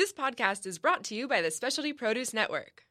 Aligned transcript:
This 0.00 0.14
podcast 0.14 0.64
is 0.64 0.78
brought 0.78 1.04
to 1.04 1.14
you 1.14 1.28
by 1.28 1.42
the 1.42 1.50
Specialty 1.50 1.92
Produce 1.92 2.32
Network. 2.32 2.84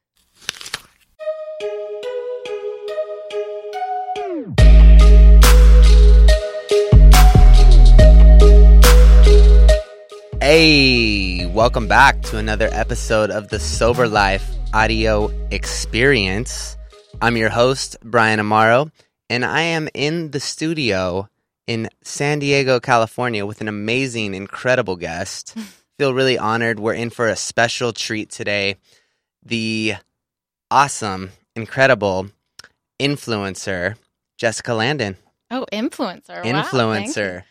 Hey, 10.40 11.46
welcome 11.46 11.88
back 11.88 12.22
to 12.22 12.38
another 12.38 12.68
episode 12.70 13.32
of 13.32 13.48
the 13.48 13.58
Sober 13.58 14.06
Life 14.06 14.48
Audio 14.72 15.32
Experience. 15.50 16.76
I'm 17.20 17.36
your 17.36 17.50
host, 17.50 17.96
Brian 18.04 18.38
Amaro, 18.38 18.92
and 19.28 19.44
I 19.44 19.62
am 19.62 19.88
in 19.94 20.30
the 20.30 20.38
studio 20.38 21.28
in 21.66 21.88
San 22.04 22.38
Diego, 22.38 22.78
California 22.78 23.44
with 23.44 23.60
an 23.60 23.66
amazing, 23.66 24.32
incredible 24.32 24.94
guest. 24.94 25.56
Feel 26.00 26.14
really 26.14 26.38
honored. 26.38 26.80
We're 26.80 26.94
in 26.94 27.10
for 27.10 27.28
a 27.28 27.36
special 27.36 27.92
treat 27.92 28.30
today. 28.30 28.76
The 29.44 29.96
awesome, 30.70 31.28
incredible 31.54 32.28
influencer, 32.98 33.96
Jessica 34.38 34.72
Landon. 34.72 35.18
Oh, 35.50 35.66
influencer. 35.70 36.42
Wow, 36.42 36.62
influencer. 36.62 37.42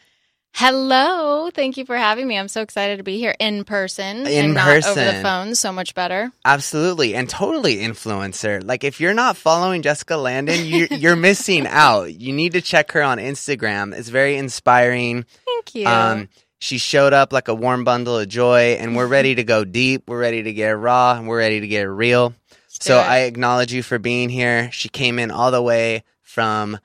Hello. 0.55 1.51
Thank 1.53 1.77
you 1.77 1.85
for 1.85 1.95
having 1.95 2.27
me. 2.27 2.39
I'm 2.39 2.47
so 2.47 2.61
excited 2.63 2.97
to 2.97 3.03
be 3.03 3.19
here 3.19 3.35
in 3.39 3.65
person 3.65 4.25
In 4.25 4.45
and 4.45 4.53
not 4.55 4.67
over 4.67 4.77
the 4.99 5.05
person. 5.05 5.21
phone. 5.21 5.53
So 5.53 5.71
much 5.71 5.93
better. 5.93 6.31
Absolutely, 6.43 7.13
and 7.13 7.29
totally 7.29 7.75
influencer. 7.77 8.65
Like 8.65 8.83
if 8.83 8.99
you're 8.99 9.13
not 9.13 9.37
following 9.37 9.83
Jessica 9.83 10.17
Landon, 10.17 10.65
you're, 10.65 10.87
you're 10.91 11.15
missing 11.15 11.67
out. 11.67 12.15
You 12.15 12.33
need 12.33 12.53
to 12.53 12.61
check 12.61 12.93
her 12.93 13.03
on 13.03 13.19
Instagram. 13.19 13.95
It's 13.95 14.09
very 14.09 14.37
inspiring. 14.37 15.27
Thank 15.45 15.75
you. 15.75 15.85
Um, 15.85 16.29
she 16.59 16.77
showed 16.77 17.13
up 17.13 17.31
like 17.33 17.47
a 17.47 17.53
warm 17.55 17.83
bundle 17.83 18.17
of 18.19 18.27
joy, 18.27 18.77
and 18.79 18.95
we're 18.95 19.07
ready 19.07 19.35
to 19.35 19.43
go 19.43 19.63
deep. 19.65 20.03
We're 20.07 20.19
ready 20.19 20.43
to 20.43 20.53
get 20.53 20.69
raw, 20.77 21.15
and 21.17 21.27
we're 21.27 21.37
ready 21.39 21.59
to 21.61 21.67
get 21.67 21.83
real. 21.83 22.33
So. 22.67 22.97
I 22.97 23.19
acknowledge 23.19 23.73
you 23.73 23.83
for 23.83 23.99
being 23.99 24.29
here. 24.29 24.71
She 24.71 24.87
came 24.87 25.19
in 25.19 25.31
all 25.31 25.51
the 25.51 25.61
way 25.61 26.03
from 26.21 26.79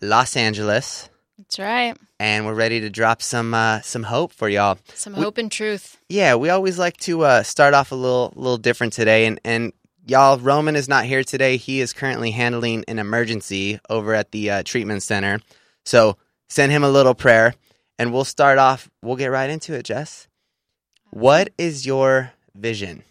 Los 0.00 0.36
Angeles, 0.36 1.08
That's 1.38 1.58
right. 1.58 1.96
and 2.20 2.46
we're 2.46 2.54
ready 2.54 2.80
to 2.82 2.90
drop 2.90 3.20
some 3.20 3.52
uh, 3.54 3.80
some 3.80 4.04
hope 4.04 4.32
for 4.32 4.48
y'all. 4.48 4.78
Some 4.94 5.14
We- 5.16 5.22
hope 5.22 5.38
and 5.38 5.50
truth. 5.50 5.96
Yeah, 6.08 6.36
we 6.36 6.50
always 6.50 6.78
like 6.78 6.96
to 6.98 7.22
uh, 7.22 7.42
start 7.42 7.74
off 7.74 7.90
a 7.90 7.96
little 7.96 8.32
little 8.36 8.58
different 8.58 8.92
today, 8.92 9.26
and 9.26 9.40
and 9.44 9.72
y'all, 10.06 10.38
Roman 10.38 10.76
is 10.76 10.88
not 10.88 11.04
here 11.04 11.24
today. 11.24 11.56
He 11.56 11.80
is 11.80 11.92
currently 11.92 12.30
handling 12.30 12.84
an 12.86 12.98
emergency 13.00 13.80
over 13.88 14.14
at 14.14 14.30
the 14.32 14.50
uh, 14.50 14.62
treatment 14.62 15.02
center. 15.02 15.40
So 15.84 16.16
send 16.48 16.70
him 16.72 16.84
a 16.84 16.90
little 16.90 17.14
prayer, 17.14 17.54
and 18.00 18.12
we'll 18.14 18.24
start 18.24 18.58
off. 18.58 18.90
We'll 19.02 19.16
get 19.16 19.26
right 19.26 19.50
into 19.50 19.74
it, 19.74 19.84
Jess. 19.84 20.26
What 21.10 21.50
is 21.58 21.84
your 21.84 22.32
vision? 22.54 23.02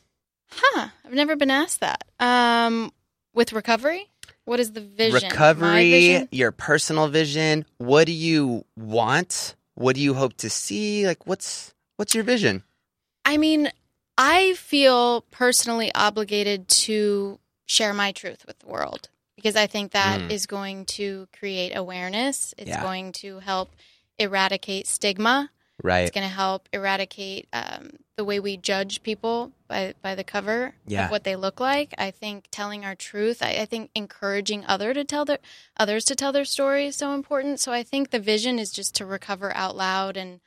Huh. 0.51 0.87
I've 1.05 1.13
never 1.13 1.35
been 1.35 1.51
asked 1.51 1.81
that. 1.81 2.03
Um, 2.19 2.91
with 3.33 3.53
recovery, 3.53 4.07
what 4.45 4.59
is 4.59 4.71
the 4.71 4.81
vision? 4.81 5.29
Recovery, 5.29 5.91
vision? 5.91 6.27
your 6.31 6.51
personal 6.51 7.07
vision. 7.07 7.65
What 7.77 8.07
do 8.07 8.13
you 8.13 8.65
want? 8.75 9.55
What 9.75 9.95
do 9.95 10.01
you 10.01 10.15
hope 10.15 10.33
to 10.37 10.49
see? 10.49 11.05
Like, 11.05 11.27
what's 11.27 11.73
what's 11.97 12.15
your 12.15 12.23
vision? 12.23 12.63
I 13.25 13.37
mean, 13.37 13.71
I 14.17 14.55
feel 14.55 15.21
personally 15.29 15.91
obligated 15.93 16.67
to 16.67 17.39
share 17.67 17.93
my 17.93 18.11
truth 18.11 18.43
with 18.47 18.57
the 18.59 18.67
world 18.67 19.09
because 19.35 19.55
I 19.55 19.67
think 19.67 19.91
that 19.91 20.31
is 20.31 20.45
Mm. 20.45 20.49
going 20.49 20.85
to 20.85 21.27
create 21.37 21.75
awareness. 21.75 22.55
It's 22.57 22.69
Yeah. 22.69 22.81
going 22.81 23.11
to 23.21 23.39
help 23.39 23.69
eradicate 24.19 24.87
stigma. 24.87 25.49
Right. 25.81 26.01
It's 26.01 26.11
going 26.11 26.27
to 26.27 26.33
help 26.33 26.67
eradicate 26.73 27.47
um, 27.53 27.91
the 28.17 28.25
way 28.25 28.41
we 28.41 28.57
judge 28.57 29.01
people 29.01 29.53
by 29.69 29.93
by 30.01 30.13
the 30.13 30.25
cover 30.25 30.73
Yeah. 30.85 31.05
of 31.05 31.11
what 31.11 31.23
they 31.23 31.37
look 31.37 31.61
like. 31.61 31.93
I 31.97 32.11
think 32.11 32.47
telling 32.51 32.83
our 32.83 32.95
truth. 32.95 33.41
I, 33.41 33.51
I 33.61 33.65
think 33.65 33.89
encouraging 33.95 34.65
other 34.67 34.93
to 34.93 35.05
tell 35.05 35.23
their 35.23 35.39
others 35.77 36.03
to 36.05 36.15
tell 36.15 36.33
their 36.33 36.43
story 36.43 36.87
is 36.87 36.97
so 36.97 37.13
important. 37.13 37.61
So 37.61 37.71
I 37.71 37.83
think 37.83 38.09
the 38.09 38.19
vision 38.19 38.59
is 38.59 38.71
just 38.71 38.93
to 38.95 39.05
recover 39.05 39.55
out 39.55 39.77
loud 39.77 40.17
and 40.17 40.41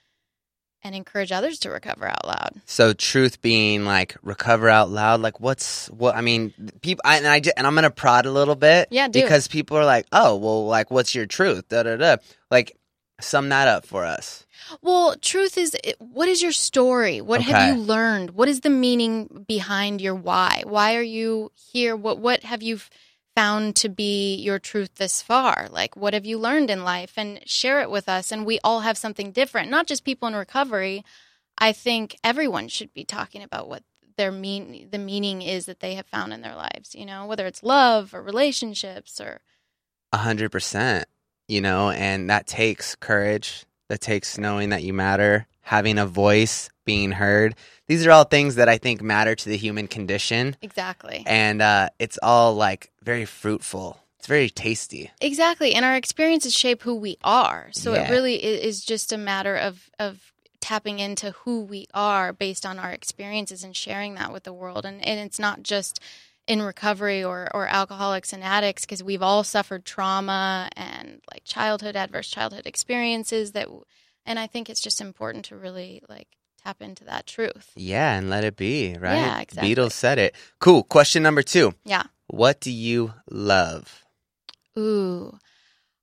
and 0.85 0.95
encourage 0.97 1.31
others 1.33 1.59
to 1.61 1.71
recover 1.71 2.07
out 2.09 2.27
loud. 2.27 2.61
So 2.67 2.93
truth 2.93 3.41
being 3.41 3.85
like 3.87 4.17
recover 4.23 4.69
out 4.69 4.91
loud, 4.91 5.21
like 5.23 5.41
what's 5.41 5.87
what? 5.91 6.15
I 6.17 6.21
mean, 6.21 6.53
people, 6.83 7.01
I, 7.07 7.17
and 7.19 7.27
I 7.27 7.41
and 7.57 7.67
I'm 7.67 7.75
gonna 7.75 7.91
prod 7.91 8.27
a 8.27 8.33
little 8.33 8.57
bit, 8.57 8.89
Yeah, 8.91 9.09
do. 9.09 9.23
because 9.23 9.49
people 9.49 9.79
are 9.79 9.85
like, 9.87 10.07
oh, 10.13 10.37
well, 10.37 10.67
like 10.67 10.91
what's 10.91 11.15
your 11.15 11.25
truth? 11.25 11.69
Da 11.69 11.85
da 11.85 11.97
da. 11.97 12.17
Like, 12.51 12.77
sum 13.23 13.49
that 13.51 13.69
up 13.69 13.87
for 13.87 14.05
us. 14.05 14.47
Well, 14.83 15.17
truth 15.17 15.59
is, 15.59 15.77
what 15.99 16.29
is 16.29 16.43
your 16.43 16.53
story? 16.53 17.21
What 17.21 17.41
Okay. 17.41 17.53
have 17.53 17.77
you 17.77 17.83
learned? 17.83 18.33
What 18.33 18.49
is 18.49 18.61
the 18.61 18.71
meaning 18.71 19.45
behind 19.49 20.01
your 20.01 20.15
why? 20.15 20.63
Why 20.67 20.95
are 20.97 21.03
you 21.03 21.51
here? 21.73 21.97
What 21.97 22.19
what 22.19 22.43
have 22.45 22.63
you 22.63 22.79
found 23.35 23.77
to 23.77 23.89
be 23.89 24.37
your 24.37 24.59
truth 24.59 24.97
this 24.97 25.23
far? 25.23 25.69
Like, 25.71 25.97
what 25.97 26.15
have 26.15 26.27
you 26.27 26.39
learned 26.39 26.71
in 26.71 26.85
life? 26.85 27.15
And 27.17 27.41
share 27.49 27.81
it 27.81 27.91
with 27.91 28.09
us. 28.09 28.31
And 28.31 28.45
we 28.45 28.61
all 28.63 28.81
have 28.81 28.99
something 28.99 29.33
different. 29.33 29.71
Not 29.71 29.87
just 29.87 30.05
people 30.05 30.29
in 30.29 30.35
recovery. 30.35 31.05
I 31.59 31.73
think 31.73 32.17
everyone 32.23 32.69
should 32.69 32.93
be 32.93 33.05
talking 33.05 33.43
about 33.43 33.69
what 33.69 33.83
their 34.19 34.33
mean 34.33 34.89
the 34.91 34.99
meaning 34.99 35.41
is 35.43 35.65
that 35.67 35.81
they 35.81 35.95
have 35.95 36.07
found 36.07 36.33
in 36.33 36.43
their 36.43 36.55
lives. 36.55 36.95
You 36.95 37.07
know, 37.07 37.27
whether 37.27 37.47
it's 37.47 37.63
love 37.63 38.15
or 38.15 38.23
relationships 38.23 39.21
or 39.21 39.41
A 40.13 40.19
hundred 40.19 40.53
percent. 40.53 41.07
You 41.53 41.61
know, 41.61 41.91
and 41.91 42.31
that 42.31 42.47
takes 42.47 42.95
courage. 42.95 43.67
That 43.91 44.01
takes 44.01 44.39
knowing 44.39 44.71
that 44.71 44.83
you 44.85 44.95
matter, 44.95 45.47
having 45.61 45.99
a 45.99 46.07
voice, 46.07 46.71
being 46.87 47.13
heard. 47.13 47.55
These 47.89 48.07
are 48.07 48.11
all 48.11 48.25
things 48.25 48.55
that 48.55 48.71
I 48.71 48.79
think 48.79 49.03
matter 49.03 49.35
to 49.35 49.49
the 49.51 49.59
human 49.59 49.87
condition, 49.87 50.57
exactly. 50.63 51.23
and 51.27 51.61
uh, 51.61 51.91
it's 51.99 52.19
all 52.23 52.55
like 52.55 52.91
very 53.03 53.27
fruitful. 53.27 54.01
It's 54.19 54.27
very 54.27 54.49
tasty. 54.49 55.11
Exactly, 55.21 55.75
and 55.75 55.85
our 55.85 55.95
experiences 55.95 56.55
shape 56.55 56.81
who 56.85 56.95
we 56.95 57.19
are. 57.23 57.69
So 57.73 57.93
Yeah. 57.93 58.09
it 58.09 58.11
really 58.11 58.37
is 58.43 58.83
just 58.83 59.13
a 59.13 59.19
matter 59.19 59.55
of 59.55 59.91
of 59.99 60.33
tapping 60.61 61.01
into 61.01 61.33
who 61.45 61.61
we 61.65 61.87
are 61.93 62.33
based 62.33 62.65
on 62.65 62.79
our 62.79 62.93
experiences 62.93 63.63
and 63.63 63.77
sharing 63.77 64.15
that 64.15 64.33
with 64.33 64.45
the 64.45 64.55
world. 64.55 64.87
And 64.87 65.07
and 65.07 65.21
it's 65.21 65.39
not 65.39 65.63
just 65.63 66.01
in 66.53 66.61
recovery 66.61 67.25
or 67.25 67.49
or 67.55 67.67
alcoholics 67.67 68.33
and 68.35 68.45
addicts 68.45 68.85
because 68.85 69.03
we've 69.03 69.23
all 69.23 69.43
suffered 69.43 69.87
trauma 69.87 70.69
and 70.77 71.23
like 71.33 71.43
childhood 71.45 71.97
adverse 71.97 72.29
childhood 72.29 72.67
experiences 72.67 73.53
that 73.53 73.69
and 74.27 74.39
I 74.39 74.47
think 74.47 74.69
it's 74.69 74.83
just 74.83 75.01
important 75.01 75.47
to 75.47 75.57
really 75.57 76.03
like 76.11 76.29
tap 76.63 76.83
into 76.83 77.05
that 77.05 77.27
truth. 77.27 77.73
Yeah, 77.75 78.17
and 78.17 78.29
let 78.31 78.45
it 78.45 78.57
be, 78.57 78.95
right? 79.01 79.17
Yeah, 79.17 79.41
exactly. 79.41 79.75
Beatles 79.75 79.93
said 79.93 80.19
it. 80.19 80.35
Cool. 80.61 80.83
Question 80.85 81.23
number 81.23 81.43
two. 81.43 81.73
Yeah. 81.85 82.05
What 82.29 82.61
do 82.61 82.71
you 82.71 83.15
love? 83.31 84.05
Ooh. 84.79 85.39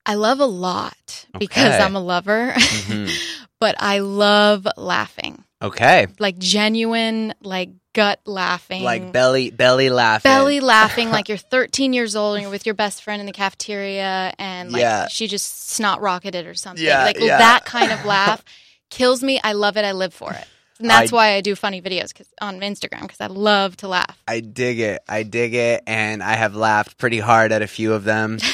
I 0.05 0.15
love 0.15 0.39
a 0.39 0.45
lot 0.45 1.27
because 1.38 1.75
Okay. 1.75 1.83
I'm 1.83 1.95
a 1.95 2.01
lover. 2.01 2.53
Mhm. 2.55 3.09
but 3.59 3.75
I 3.79 3.99
love 3.99 4.67
laughing. 4.75 5.43
Okay. 5.61 6.07
like 6.19 6.37
genuine, 6.37 7.33
like 7.41 7.69
gut 7.93 8.19
laughing, 8.25 8.83
Like 8.83 9.11
belly 9.11 9.49
belly 9.51 9.89
laughing. 9.89 10.29
belly 10.29 10.59
laughing, 10.61 11.09
like 11.11 11.27
you're 11.27 11.37
13 11.37 11.91
years 11.93 12.15
old 12.15 12.35
and 12.35 12.43
you're 12.43 12.51
with 12.51 12.65
your 12.65 12.75
best 12.75 13.03
friend 13.03 13.19
in 13.19 13.25
the 13.25 13.31
cafeteria, 13.33 14.33
and 14.39 14.71
like 14.71 14.81
Yeah. 14.81 15.07
she 15.09 15.27
just 15.27 15.69
snot 15.71 16.01
rocketed 16.01 16.45
or 16.47 16.53
something. 16.53 16.85
Yeah, 16.85 17.03
like 17.03 17.19
yeah. 17.19 17.37
that 17.39 17.65
kind 17.65 17.91
of 17.91 18.05
laugh 18.05 18.43
kills 18.89 19.21
me. 19.21 19.39
I 19.43 19.51
love 19.53 19.75
it. 19.75 19.83
I 19.83 19.91
live 19.91 20.13
for 20.13 20.31
it. 20.31 20.45
And 20.79 20.89
that's 20.89 21.11
I- 21.11 21.15
why 21.15 21.33
I 21.33 21.41
do 21.41 21.55
funny 21.55 21.81
videos 21.81 22.13
'cause- 22.15 22.29
on 22.39 22.61
Instagram 22.61 23.01
because 23.01 23.19
I 23.19 23.27
love 23.27 23.75
to 23.77 23.89
laugh. 23.89 24.17
I 24.27 24.39
dig 24.39 24.79
it. 24.79 25.01
I 25.09 25.23
dig 25.23 25.53
it 25.53 25.83
and 25.85 26.23
I 26.23 26.35
have 26.35 26.55
laughed 26.55 26.97
pretty 26.97 27.19
hard 27.19 27.51
at 27.51 27.61
a 27.61 27.67
few 27.67 27.91
of 27.93 28.05
them. 28.05 28.37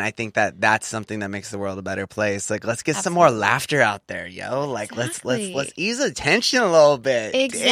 And 0.00 0.06
I 0.06 0.12
think 0.12 0.32
that 0.34 0.58
that's 0.62 0.86
something 0.86 1.18
that 1.18 1.28
makes 1.28 1.50
the 1.50 1.58
world 1.58 1.78
a 1.78 1.82
better 1.82 2.06
place. 2.06 2.48
Like, 2.48 2.64
let's 2.64 2.82
get 2.82 2.96
some 2.96 3.12
more 3.12 3.30
laughter 3.30 3.82
out 3.82 4.06
there, 4.06 4.26
yo. 4.26 4.66
Like, 4.66 4.96
let's 4.96 5.26
let's 5.26 5.54
let's 5.54 5.72
ease 5.76 5.98
the 5.98 6.10
tension 6.10 6.62
a 6.62 6.72
little 6.72 6.96
bit. 6.96 7.34
Exactly. 7.34 7.66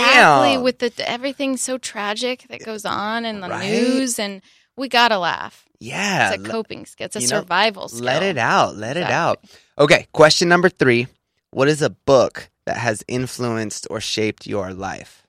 Damn. 0.53 0.63
With 0.63 0.79
the 0.79 0.93
everything 1.09 1.57
so 1.57 1.79
tragic 1.79 2.45
that 2.51 2.63
goes 2.63 2.85
on 2.85 3.25
in 3.25 3.41
the 3.41 3.49
Right? 3.49 3.71
news, 3.71 4.19
and 4.19 4.43
we 4.77 4.89
gotta 4.91 5.17
laugh. 5.19 5.65
yeah, 5.81 6.33
It's 6.35 6.43
a 6.45 6.51
coping 6.51 6.85
skill. 6.85 7.07
It's 7.07 7.17
a 7.17 7.21
you 7.23 7.29
know, 7.29 7.41
survival 7.41 7.89
skill. 7.89 8.05
let 8.05 8.23
it 8.23 8.37
out. 8.37 8.77
Let 8.77 8.99
it 8.99 9.05
out. 9.11 9.43
Okay, 9.79 10.07
question 10.13 10.49
number 10.51 10.69
three. 10.69 11.07
What 11.51 11.69
is 11.69 11.81
a 11.81 11.89
book 11.89 12.51
that 12.67 12.77
has 12.77 13.03
influenced 13.09 13.87
or 13.89 14.01
shaped 14.03 14.47
your 14.47 14.75
life? 14.75 15.23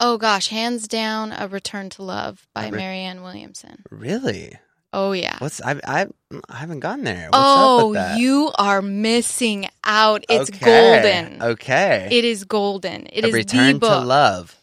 Oh 0.00 0.18
gosh, 0.18 0.48
hands 0.48 0.88
down, 0.88 1.30
A 1.30 1.46
Return 1.46 1.88
to 1.90 2.02
Love 2.02 2.48
by 2.52 2.64
Re- 2.68 2.78
Marianne 2.78 3.22
Williamson. 3.22 3.84
Really? 3.92 4.58
Oh 4.92 5.12
yeah. 5.12 5.36
What's 5.38 5.60
I 5.62 5.80
I 5.86 6.06
I 6.50 6.56
haven't 6.56 6.80
gone 6.80 7.02
there. 7.04 7.28
What's 7.30 7.36
up 7.36 7.56
oh, 7.58 7.86
with 7.88 7.94
that? 7.94 8.18
you 8.18 8.50
are 8.58 8.82
missing 8.82 9.68
out. 9.84 10.24
It's 10.28 10.50
Okay, 10.50 11.00
golden. 11.02 11.42
Okay. 11.42 12.08
It 12.10 12.24
is 12.24 12.44
golden. 12.44 13.06
It 13.12 13.24
a 13.24 13.28
is 13.28 13.34
return 13.34 13.74
the 13.74 13.78
book. 13.80 14.02
to 14.02 14.06
love. 14.06 14.56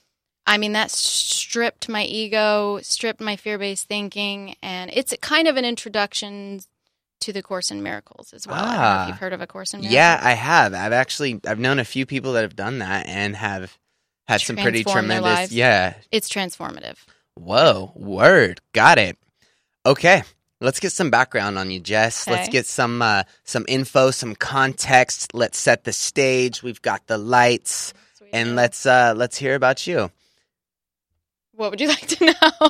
I 0.46 0.58
mean, 0.58 0.74
that 0.74 0.90
stripped 0.92 1.90
my 1.90 2.04
ego, 2.06 2.80
stripped 2.82 3.22
my 3.22 3.36
fear-based 3.36 3.88
thinking, 3.88 4.56
and 4.64 4.90
it's 4.92 5.14
kind 5.22 5.48
of 5.48 5.58
an 5.58 5.66
introduction 5.66 6.62
to 7.22 7.34
the 7.34 7.44
Course 7.44 7.70
in 7.70 7.84
Miracles 7.84 8.34
as 8.34 8.48
well. 8.48 8.56
I 8.56 8.60
don't 8.62 8.72
know 8.74 8.80
Ah. 8.82 9.04
if 9.04 9.08
you've 9.10 9.18
heard 9.20 9.34
of 9.34 9.42
a 9.42 9.48
Course 9.48 9.74
in 9.74 9.82
Miracles. 9.82 9.94
Yeah, 9.94 10.20
I 10.24 10.32
have. 10.34 10.74
I've 10.74 10.94
actually 10.94 11.40
I've 11.46 11.60
known 11.60 11.78
a 11.80 11.86
few 11.86 12.06
people 12.06 12.34
that 12.34 12.42
have 12.42 12.56
done 12.56 12.80
that 12.80 13.08
and 13.08 13.36
have 13.36 13.78
had 14.28 14.42
some 14.42 14.56
pretty 14.56 14.84
tremendous. 14.84 15.52
Yeah. 15.52 15.96
It's 16.12 16.30
transformative. 16.30 16.98
Whoa. 17.36 17.92
Word. 17.96 18.62
Got 18.74 18.98
it. 19.00 19.18
Okay. 19.86 20.24
Let's 20.62 20.80
get 20.82 20.92
some 20.92 21.10
background 21.10 21.58
on 21.58 21.72
you, 21.72 21.80
Jess. 21.80 22.28
Let's 22.28 22.50
get 22.50 22.66
some 22.66 23.02
uh, 23.02 23.24
some 23.46 23.64
info, 23.70 24.12
some 24.12 24.36
context. 24.36 25.34
Let's 25.34 25.58
set 25.58 25.86
the 25.86 25.94
stage. 25.94 26.62
We've 26.62 26.82
got 26.82 27.08
the 27.08 27.18
lights, 27.18 27.94
and 28.34 28.58
let's 28.58 28.86
uh, 28.86 29.14
let's 29.16 29.38
hear 29.38 29.56
about 29.56 29.88
you. 29.88 30.12
What 31.56 31.72
would 31.72 31.80
you 31.80 31.88
like 31.96 32.08
to 32.08 32.26
know? 32.26 32.70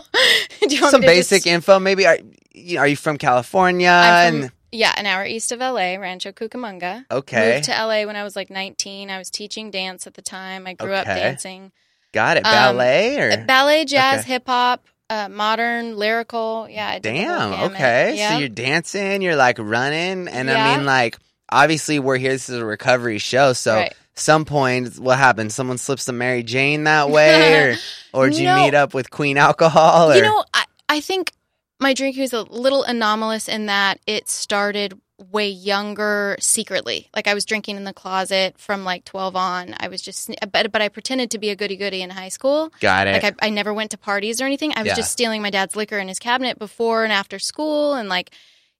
Do 0.67 0.75
you 0.75 0.81
want 0.83 0.91
Some 0.91 1.01
basic 1.01 1.39
just- 1.43 1.47
info. 1.47 1.79
Maybe 1.79 2.05
are 2.05 2.19
you, 2.53 2.77
are 2.77 2.87
you 2.87 2.95
from 2.95 3.17
California? 3.17 3.89
I'm 3.89 4.33
from, 4.33 4.41
and 4.43 4.51
yeah, 4.71 4.93
an 4.95 5.07
hour 5.07 5.25
east 5.25 5.51
of 5.51 5.59
LA, 5.59 5.95
Rancho 5.95 6.31
Cucamonga. 6.31 7.05
okay, 7.09 7.53
Moved 7.55 7.65
to 7.65 7.71
LA 7.71 8.05
when 8.05 8.15
I 8.15 8.23
was 8.23 8.35
like 8.35 8.51
19. 8.51 9.09
I 9.09 9.17
was 9.17 9.31
teaching 9.31 9.71
dance 9.71 10.05
at 10.05 10.13
the 10.13 10.21
time. 10.21 10.67
I 10.67 10.73
grew 10.75 10.93
up 10.93 11.05
dancing. 11.07 11.71
got 12.11 12.37
it. 12.37 12.45
um, 12.45 12.51
Ballet 12.77 13.19
or 13.19 13.45
Ballet, 13.47 13.85
jazz, 13.85 14.19
Okay. 14.21 14.33
hip 14.33 14.43
hop, 14.45 14.85
uh, 15.09 15.29
modern, 15.29 15.97
lyrical. 15.97 16.67
Yeah, 16.69 16.87
I 16.87 16.99
did 16.99 17.15
the 17.15 17.27
whole 17.27 17.49
Damn. 17.51 17.71
Okay. 17.71 18.17
Yeah. 18.17 18.31
So 18.33 18.37
you're 18.39 18.49
dancing, 18.49 19.21
you're 19.21 19.35
like 19.35 19.57
running, 19.59 20.27
and 20.27 20.49
I 20.49 20.77
mean, 20.77 20.85
like, 20.85 21.17
obviously, 21.51 21.99
we're 21.99 22.17
here. 22.17 22.31
This 22.31 22.49
is 22.49 22.57
a 22.57 22.65
recovery 22.65 23.17
show, 23.17 23.53
so 23.53 23.75
Right. 23.77 23.93
some 24.15 24.45
point, 24.45 24.99
what 24.99 25.17
happens? 25.17 25.55
Someone 25.55 25.77
slips 25.77 26.03
some 26.03 26.17
Mary 26.17 26.43
Jane 26.43 26.83
that 26.85 27.09
way, 27.09 27.71
or 27.71 27.75
or 28.13 28.29
did 28.29 28.39
you 28.39 28.45
No. 28.45 28.55
meet 28.65 28.73
up 28.75 28.93
with 28.93 29.09
Queen 29.09 29.37
Alcohol? 29.37 30.11
Or? 30.11 30.15
You 30.15 30.21
know, 30.21 30.43
I, 30.53 30.65
I 30.87 30.99
think 31.01 31.31
my 31.79 31.93
drinking 31.93 32.21
was 32.21 32.33
a 32.33 32.41
little 32.43 32.83
anomalous 32.83 33.47
in 33.47 33.67
that 33.67 33.99
it 34.05 34.29
started 34.29 34.99
way 35.31 35.49
younger 35.49 36.37
secretly. 36.39 37.09
Like 37.15 37.27
I 37.27 37.33
was 37.33 37.45
drinking 37.45 37.75
in 37.77 37.83
the 37.83 37.93
closet 37.93 38.57
from 38.57 38.83
like 38.85 39.05
12 39.05 39.35
on. 39.35 39.75
I 39.79 39.87
was 39.89 40.01
just, 40.01 40.29
but, 40.51 40.71
but 40.71 40.81
I 40.81 40.87
pretended 40.89 41.31
to 41.31 41.37
be 41.39 41.49
a 41.49 41.55
goody 41.55 41.75
goody 41.75 42.01
in 42.01 42.09
high 42.09 42.29
school. 42.29 42.71
got 42.79 43.07
it. 43.07 43.21
Like 43.21 43.35
I, 43.41 43.47
I 43.47 43.49
never 43.49 43.73
went 43.73 43.91
to 43.91 43.97
parties 43.97 44.41
or 44.41 44.45
anything. 44.45 44.71
I 44.75 44.79
was 44.83 44.87
Yeah. 44.87 44.95
just 44.95 45.11
stealing 45.11 45.41
my 45.41 45.49
dad's 45.49 45.75
liquor 45.75 45.97
in 45.99 46.07
his 46.07 46.19
cabinet 46.19 46.57
before 46.57 47.03
and 47.03 47.11
after 47.13 47.37
school 47.39 47.93
and 47.93 48.07
like, 48.09 48.31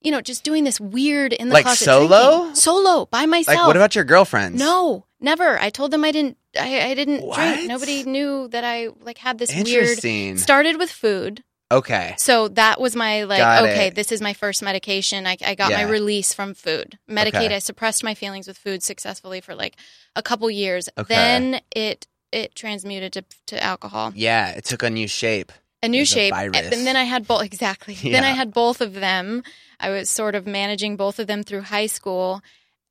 you 0.02 0.12
know, 0.12 0.22
just 0.22 0.44
doing 0.46 0.64
this 0.64 0.80
weird 0.80 1.34
in 1.34 1.50
the 1.50 1.54
Like 1.54 1.66
closet 1.66 1.84
solo? 1.86 2.38
drinking. 2.38 2.56
Solo 2.56 3.06
by 3.08 3.26
myself. 3.26 3.58
like, 3.58 3.68
what 3.68 3.76
about 3.76 3.96
your 3.96 4.06
girlfriends? 4.06 4.58
No, 4.58 5.06
never. 5.20 5.60
I 5.60 5.70
told 5.70 5.92
them 5.92 6.06
I 6.06 6.12
didn't. 6.14 6.38
I, 6.60 6.92
I 6.92 6.94
didn't 6.96 7.22
What? 7.22 7.36
drink. 7.36 7.68
Nobody 7.68 8.04
knew 8.04 8.48
that 8.48 8.64
I 8.64 8.88
like 9.02 9.18
had 9.18 9.38
this 9.38 9.54
weird. 9.54 10.40
Started 10.40 10.78
with 10.78 10.90
food. 10.90 11.44
Okay. 11.72 12.16
So 12.18 12.48
that 12.50 12.82
was 12.82 12.96
my 12.96 13.24
like, 13.24 13.40
Got 13.40 13.64
okay, 13.64 13.88
it. 13.88 13.96
this 13.96 14.12
is 14.12 14.22
my 14.22 14.34
first 14.34 14.64
medication. 14.64 15.28
I, 15.28 15.38
I 15.46 15.54
got 15.56 15.70
Yeah. 15.72 15.84
my 15.84 15.90
release 15.92 16.34
from 16.34 16.54
food. 16.56 16.98
Medicaid. 17.10 17.28
Okay. 17.46 17.56
I 17.56 17.60
suppressed 17.60 18.04
my 18.04 18.16
feelings 18.16 18.48
with 18.48 18.58
food 18.58 18.82
successfully 18.82 19.40
for 19.42 19.54
like 19.54 19.76
a 20.16 20.24
couple 20.24 20.50
years. 20.50 20.90
Okay. 20.98 21.14
Then 21.14 21.62
it 21.76 22.08
it 22.32 22.56
transmuted 22.56 23.14
to, 23.14 23.24
to 23.48 23.64
alcohol, 23.64 24.12
Yeah, 24.16 24.50
it 24.50 24.64
took 24.66 24.84
a 24.84 24.90
new 24.90 25.08
shape. 25.08 25.52
a 25.84 25.88
new 25.88 26.04
a 26.04 26.06
shape. 26.06 26.34
virus. 26.34 26.72
And 26.72 26.86
then 26.88 26.96
I 26.96 27.04
had 27.04 27.28
both 27.28 27.44
exactly. 27.44 27.94
Then 28.02 28.24
I 28.24 28.30
had 28.32 28.54
both 28.54 28.82
of 28.82 28.94
them. 28.94 29.44
I 29.80 29.90
was 29.92 30.10
sort 30.10 30.36
of 30.36 30.46
managing 30.48 30.96
both 30.98 31.20
of 31.20 31.28
them 31.28 31.44
through 31.44 31.62
high 31.62 31.88
school 31.88 32.42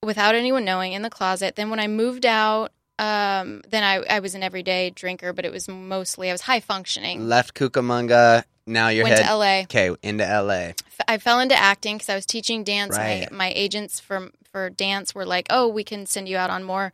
without 0.03 0.35
anyone 0.37 0.65
knowing 0.65 0.93
in 0.93 1.03
the 1.03 1.11
closet. 1.11 1.57
Then 1.57 1.69
when 1.71 1.81
I 1.81 1.87
moved 1.89 2.25
out. 2.27 2.73
Um, 2.99 3.62
then 3.69 3.85
I, 3.85 4.17
I 4.17 4.21
was 4.21 4.35
an 4.35 4.43
everyday 4.43 4.91
drinker, 4.91 5.33
but 5.33 5.45
it 5.45 5.53
was 5.53 5.69
mostly 5.69 6.31
I 6.31 6.33
was 6.33 6.43
high 6.43 6.61
functioning. 6.61 7.29
Left 7.29 7.55
Cucamonga. 7.55 8.45
Now 8.67 8.89
you're 8.89 9.05
Went 9.05 9.19
head. 9.19 9.27
to 9.29 9.35
LA. 9.37 9.61
Okay, 9.62 9.91
into 10.03 10.25
LA. 10.25 10.53
f- 10.53 10.75
I 11.06 11.19
fell 11.19 11.41
into 11.41 11.55
acting 11.55 11.97
because 11.97 12.09
I 12.11 12.15
was 12.17 12.27
teaching 12.27 12.65
dance. 12.65 12.97
Right. 12.97 13.31
My 13.31 13.37
my 13.47 13.53
agents 13.56 13.99
for 14.00 14.31
for 14.53 14.69
dance 14.69 15.15
were 15.15 15.25
like, 15.25 15.47
"Oh, 15.49 15.69
we 15.69 15.85
can 15.85 16.05
send 16.06 16.29
you 16.29 16.37
out 16.37 16.50
on 16.50 16.65
more 16.65 16.93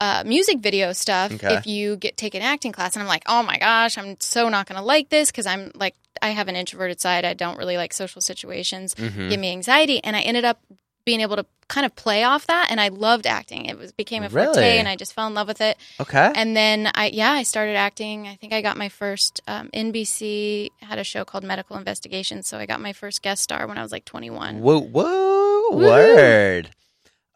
uh, 0.00 0.22
music 0.26 0.58
video 0.58 0.92
stuff 0.92 1.32
Okay. 1.32 1.54
if 1.54 1.66
you 1.66 1.96
get 1.96 2.16
take 2.18 2.34
an 2.34 2.42
acting 2.42 2.72
class." 2.72 2.94
And 2.94 3.02
I'm 3.02 3.08
like, 3.08 3.22
"Oh 3.26 3.42
my 3.42 3.56
gosh, 3.58 3.96
I'm 3.96 4.16
so 4.20 4.48
not 4.50 4.66
going 4.68 4.76
to 4.78 4.84
like 4.84 5.08
this 5.08 5.30
because 5.30 5.46
I'm 5.46 5.70
like 5.74 5.94
I 6.20 6.30
have 6.30 6.48
an 6.48 6.56
introverted 6.56 7.00
side. 7.00 7.24
I 7.24 7.32
don't 7.32 7.56
really 7.56 7.76
like 7.78 7.94
social 7.94 8.20
situations. 8.20 8.94
Mhm. 8.94 9.30
Give 9.30 9.40
me 9.40 9.50
anxiety." 9.52 10.02
And 10.04 10.14
I 10.14 10.20
ended 10.20 10.44
up 10.44 10.60
being 11.08 11.22
able 11.22 11.36
to 11.36 11.46
kind 11.68 11.84
of 11.84 11.94
play 11.96 12.22
off 12.24 12.46
that, 12.46 12.68
and 12.70 12.78
I 12.80 12.88
loved 12.88 13.26
acting. 13.26 13.64
It 13.66 13.76
was 13.78 13.92
became 13.92 14.22
a 14.22 14.28
Really? 14.28 14.46
forte, 14.46 14.78
and 14.78 14.86
I 14.88 14.94
just 14.96 15.12
fell 15.14 15.26
in 15.26 15.34
love 15.34 15.48
with 15.48 15.60
it. 15.60 15.76
Okay. 15.98 16.30
And 16.34 16.56
then 16.56 16.90
I 16.94 17.06
yeah, 17.20 17.32
I 17.32 17.42
started 17.44 17.76
acting. 17.76 18.26
I 18.28 18.34
think 18.36 18.52
I 18.52 18.60
got 18.62 18.76
my 18.76 18.88
first 18.88 19.40
um, 19.46 19.68
NBC 19.72 20.68
had 20.80 20.98
a 20.98 21.04
show 21.04 21.24
called 21.24 21.44
Medical 21.44 21.76
Investigations, 21.76 22.46
so 22.46 22.58
I 22.58 22.66
got 22.66 22.80
my 22.80 22.92
first 22.92 23.22
guest 23.22 23.42
star 23.42 23.66
when 23.66 23.78
I 23.78 23.82
was 23.82 23.92
like 23.92 24.04
21. 24.04 24.60
Whoa, 24.60 24.80
whoa, 24.80 25.70
Woo. 25.72 25.86
word. 25.86 26.70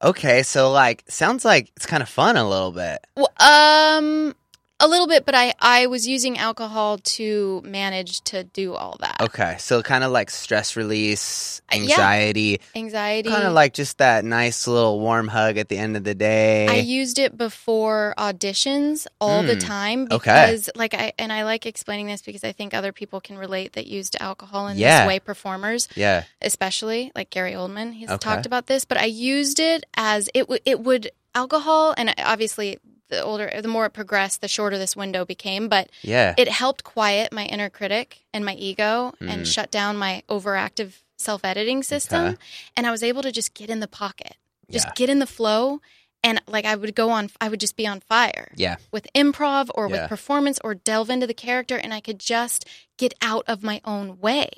Okay, 0.02 0.42
so 0.42 0.70
like, 0.72 1.04
sounds 1.08 1.44
like 1.44 1.70
it's 1.76 1.86
kind 1.86 2.02
of 2.02 2.08
fun 2.08 2.36
a 2.36 2.48
little 2.48 2.72
bit. 2.72 2.98
Well, 3.16 3.30
um 3.40 4.34
a 4.82 4.88
little 4.88 5.06
bit, 5.06 5.24
but 5.24 5.34
I 5.34 5.54
I 5.60 5.86
was 5.86 6.06
using 6.06 6.36
alcohol 6.38 6.98
to 7.16 7.62
manage 7.64 8.20
to 8.32 8.44
do 8.44 8.74
all 8.74 8.96
that. 9.00 9.16
Okay, 9.20 9.56
so 9.58 9.80
kind 9.82 10.04
of 10.04 10.10
like 10.12 10.28
stress 10.30 10.76
release, 10.76 11.62
Uh, 11.72 11.76
yeah. 11.76 11.80
anxiety, 11.82 12.60
Anxiety. 12.74 13.30
kind 13.30 13.46
of 13.46 13.52
like 13.54 13.72
just 13.72 13.98
that 13.98 14.24
nice 14.24 14.66
little 14.66 14.98
warm 15.00 15.28
hug 15.28 15.56
at 15.56 15.68
the 15.68 15.78
end 15.78 15.96
of 15.96 16.04
the 16.04 16.14
day. 16.14 16.66
I 16.68 16.76
used 16.76 17.18
it 17.18 17.38
before 17.38 18.14
auditions 18.18 19.06
all 19.20 19.42
the 19.42 19.56
Mm, 19.56 19.66
time 19.66 20.00
okay. 20.10 20.32
because 20.34 20.68
like 20.74 20.94
I 20.94 21.12
and 21.18 21.32
I 21.32 21.44
like 21.44 21.64
explaining 21.64 22.06
this 22.08 22.20
because 22.22 22.42
I 22.44 22.52
think 22.52 22.74
other 22.74 22.92
people 22.92 23.20
can 23.20 23.38
relate 23.38 23.74
that 23.74 23.86
used 23.86 24.16
alcohol 24.20 24.66
in 24.68 24.76
Yeah. 24.78 25.02
this 25.02 25.08
way 25.08 25.18
performers 25.20 25.88
yeah, 25.94 26.24
especially 26.42 27.12
like 27.14 27.30
Gary 27.30 27.52
Oldman. 27.52 27.92
He's 27.94 28.10
Okay. 28.10 28.18
talked 28.18 28.46
about 28.46 28.66
this, 28.66 28.84
but 28.84 28.98
I 28.98 29.06
used 29.06 29.60
it 29.60 29.84
as 29.96 30.28
it 30.34 30.46
it 30.66 30.80
would 30.80 31.10
alcohol 31.34 31.94
and 31.96 32.12
obviously 32.18 32.78
the 33.12 33.22
older 33.22 33.48
the 33.62 33.68
more 33.68 33.86
it 33.86 33.92
progressed, 33.92 34.40
the 34.40 34.48
shorter 34.48 34.78
this 34.78 34.96
window 34.96 35.24
became, 35.24 35.68
but 35.68 35.88
yeah. 36.02 36.34
it 36.36 36.48
helped 36.48 36.82
quiet 36.82 37.32
my 37.32 37.44
inner 37.46 37.70
critic 37.70 38.24
and 38.34 38.44
my 38.44 38.54
ego 38.54 39.12
Mm. 39.20 39.30
and 39.30 39.46
shut 39.46 39.70
down 39.70 39.96
my 39.96 40.22
overactive 40.28 40.94
self-editing 41.18 41.82
system 41.84 42.24
Okay. 42.24 42.36
and 42.76 42.86
I 42.86 42.90
was 42.90 43.02
able 43.02 43.22
to 43.22 43.30
just 43.30 43.54
get 43.54 43.70
in 43.70 43.80
the 43.80 43.86
pocket. 43.88 44.34
Just 44.70 44.88
Yeah. 44.88 44.92
get 44.96 45.10
in 45.10 45.18
the 45.20 45.26
flow 45.26 45.80
and 46.24 46.40
like 46.48 46.64
I 46.64 46.74
would 46.74 46.94
go 46.94 47.10
on 47.10 47.30
I 47.40 47.48
would 47.48 47.60
just 47.60 47.76
be 47.76 47.86
on 47.86 48.00
fire 48.00 48.48
yeah, 48.56 48.76
with 48.90 49.06
improv 49.14 49.68
or 49.74 49.88
Yeah. 49.88 49.92
with 50.02 50.08
performance 50.08 50.58
or 50.64 50.74
delve 50.74 51.10
into 51.10 51.26
the 51.26 51.34
character 51.34 51.76
and 51.76 51.92
I 51.94 52.00
could 52.00 52.18
just 52.18 52.64
get 52.96 53.12
out 53.22 53.44
of 53.46 53.62
my 53.62 53.80
own 53.84 54.18
way. 54.20 54.48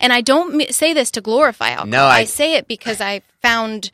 And 0.00 0.12
I 0.12 0.20
don't 0.22 0.72
say 0.74 0.94
this 0.94 1.10
to 1.12 1.20
glorify 1.20 1.70
alcohol. 1.70 1.86
No, 1.88 2.04
I- 2.04 2.20
I, 2.20 2.24
say 2.24 2.54
it 2.54 2.66
because 2.68 3.00
I 3.00 3.20
found 3.42 3.90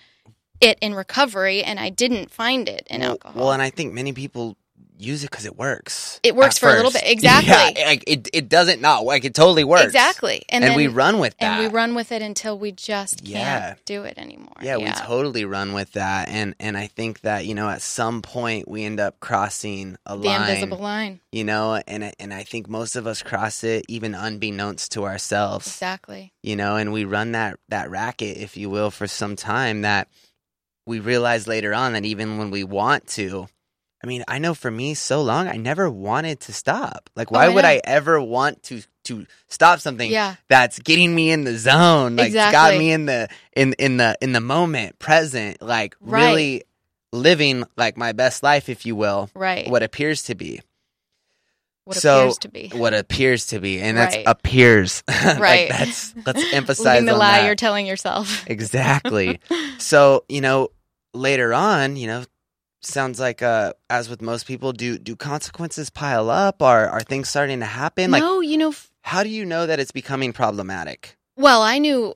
it 0.60 0.78
in 0.80 0.94
recovery 0.94 1.62
and 1.62 1.78
I 1.80 1.90
didn't 1.90 2.30
find 2.30 2.68
it 2.68 2.86
in 2.90 3.02
alcohol. 3.02 3.40
well, 3.40 3.52
and 3.52 3.62
I 3.62 3.70
think 3.70 3.92
many 3.92 4.12
people 4.12 4.56
use 5.02 5.24
it 5.24 5.30
because 5.30 5.46
it 5.46 5.56
works. 5.56 6.20
It 6.22 6.36
works 6.36 6.58
for 6.58 6.68
a 6.68 6.74
little 6.74 6.90
bit. 6.90 7.02
Exactly. 7.06 7.50
Yeah, 7.80 7.86
like 7.86 8.04
it, 8.06 8.28
it 8.34 8.48
doesn't 8.50 8.82
not 8.82 9.02
like 9.06 9.24
it 9.24 9.34
totally 9.34 9.64
works. 9.64 9.84
exactly. 9.86 10.42
And, 10.50 10.62
And, 10.62 10.72
then 10.72 10.76
we 10.76 10.88
run 10.88 11.18
with 11.18 11.34
that. 11.38 11.58
and 11.58 11.60
we 11.60 11.74
run 11.74 11.94
with 11.94 12.12
it 12.12 12.20
until 12.20 12.58
we 12.58 12.70
just 12.72 13.20
can't 13.24 13.30
Yeah. 13.30 13.74
do 13.86 14.02
it 14.02 14.18
anymore. 14.18 14.52
Yeah, 14.60 14.76
we 14.76 14.90
totally 14.90 15.46
run 15.46 15.72
with 15.72 15.92
that, 15.92 16.28
and 16.28 16.54
and 16.60 16.76
I 16.76 16.86
think 16.86 17.22
that 17.22 17.46
you 17.46 17.54
know 17.54 17.70
at 17.70 17.80
some 17.80 18.20
point 18.20 18.68
we 18.68 18.84
end 18.84 19.00
up 19.00 19.20
crossing 19.20 19.96
a 20.04 20.18
the 20.18 20.22
line, 20.28 20.40
invisible 20.50 20.76
line. 20.76 21.20
you 21.32 21.44
know, 21.44 21.80
and 21.86 22.12
and 22.20 22.34
I 22.34 22.42
think 22.42 22.68
most 22.68 22.94
of 22.94 23.06
us 23.06 23.22
cross 23.22 23.64
it 23.64 23.86
even 23.88 24.14
unbeknownst 24.14 24.92
to 24.92 25.04
ourselves, 25.04 25.66
Exactly. 25.66 26.34
you 26.42 26.56
know, 26.56 26.76
and 26.76 26.92
we 26.92 27.06
run 27.06 27.32
that 27.32 27.58
that 27.70 27.88
racket, 27.90 28.36
if 28.36 28.58
you 28.58 28.68
will, 28.68 28.90
for 28.90 29.06
some 29.06 29.34
time 29.34 29.80
that 29.80 30.08
we 30.86 31.00
realize 31.00 31.46
later 31.46 31.72
on 31.74 31.92
that 31.92 32.04
even 32.04 32.38
when 32.38 32.50
we 32.50 32.64
want 32.64 33.06
to. 33.08 33.46
I 34.02 34.06
mean, 34.06 34.24
I 34.26 34.38
know 34.38 34.54
for 34.54 34.70
me, 34.70 34.94
so 34.94 35.20
long 35.20 35.46
I 35.46 35.56
never 35.56 35.90
wanted 35.90 36.40
to 36.40 36.52
stop. 36.54 37.10
Like, 37.14 37.30
why 37.30 37.46
Oh, 37.46 37.50
I 37.50 37.54
would. 37.54 37.64
I 37.66 37.80
ever 37.84 38.20
want 38.20 38.62
to 38.64 38.82
to 39.04 39.26
stop 39.48 39.80
something 39.80 40.10
Yeah. 40.10 40.36
that's 40.48 40.78
getting 40.78 41.14
me 41.14 41.30
in 41.30 41.44
the 41.44 41.56
zone 41.56 42.16
like 42.16 42.32
it's 42.34 42.50
got 42.52 42.74
me 42.74 42.92
in 42.92 43.06
the 43.06 43.28
in 43.56 43.72
in 43.78 43.96
the 43.96 44.16
in 44.20 44.32
the 44.32 44.40
moment 44.42 44.98
present 44.98 45.60
like 45.62 45.96
Right. 46.00 46.20
really 46.22 46.62
living 47.10 47.64
like 47.78 47.96
my 47.96 48.12
best 48.12 48.42
life 48.42 48.68
if 48.68 48.84
you 48.84 48.94
will 48.94 49.30
Right. 49.34 49.68
what 49.70 49.82
appears 49.82 50.24
to 50.24 50.34
be 50.34 50.60
What 51.90 51.98
so- 51.98 52.20
appears 52.20 52.38
to 52.38 52.48
be. 52.48 52.68
what 52.74 52.94
appears 52.94 53.46
to 53.48 53.58
be 53.60 53.80
and 53.80 53.96
that's 53.98 54.14
Right. 54.16 54.24
appears 54.26 55.02
Like, 55.08 55.38
Right. 55.38 55.68
that's 55.68 56.14
let's 56.24 56.44
emphasize 56.52 57.04
the 57.04 57.14
lie 57.14 57.38
that. 57.40 57.46
you're 57.46 57.54
telling 57.56 57.86
yourself. 57.86 58.44
exactly 58.46 59.40
so 59.78 60.24
you 60.28 60.40
know 60.40 60.68
later 61.14 61.52
on 61.52 61.96
you 61.96 62.06
know 62.06 62.24
sounds 62.82 63.18
like 63.20 63.42
uh 63.42 63.72
as 63.90 64.08
with 64.08 64.22
most 64.22 64.46
people 64.46 64.72
do 64.72 64.96
do 64.98 65.14
consequences 65.16 65.90
pile 65.90 66.30
up 66.30 66.62
are 66.62 66.88
are 66.88 67.02
things 67.02 67.28
starting 67.28 67.60
to 67.60 67.66
happen 67.66 68.10
like 68.10 68.22
no, 68.22 68.40
you 68.40 68.56
know, 68.56 68.70
f- 68.70 68.90
how 69.02 69.22
do 69.22 69.28
you 69.28 69.44
know 69.44 69.66
that 69.66 69.78
it's 69.80 69.90
becoming 69.92 70.32
problematic 70.32 71.16
Well, 71.36 71.60
I 71.62 71.78
knew 71.78 72.14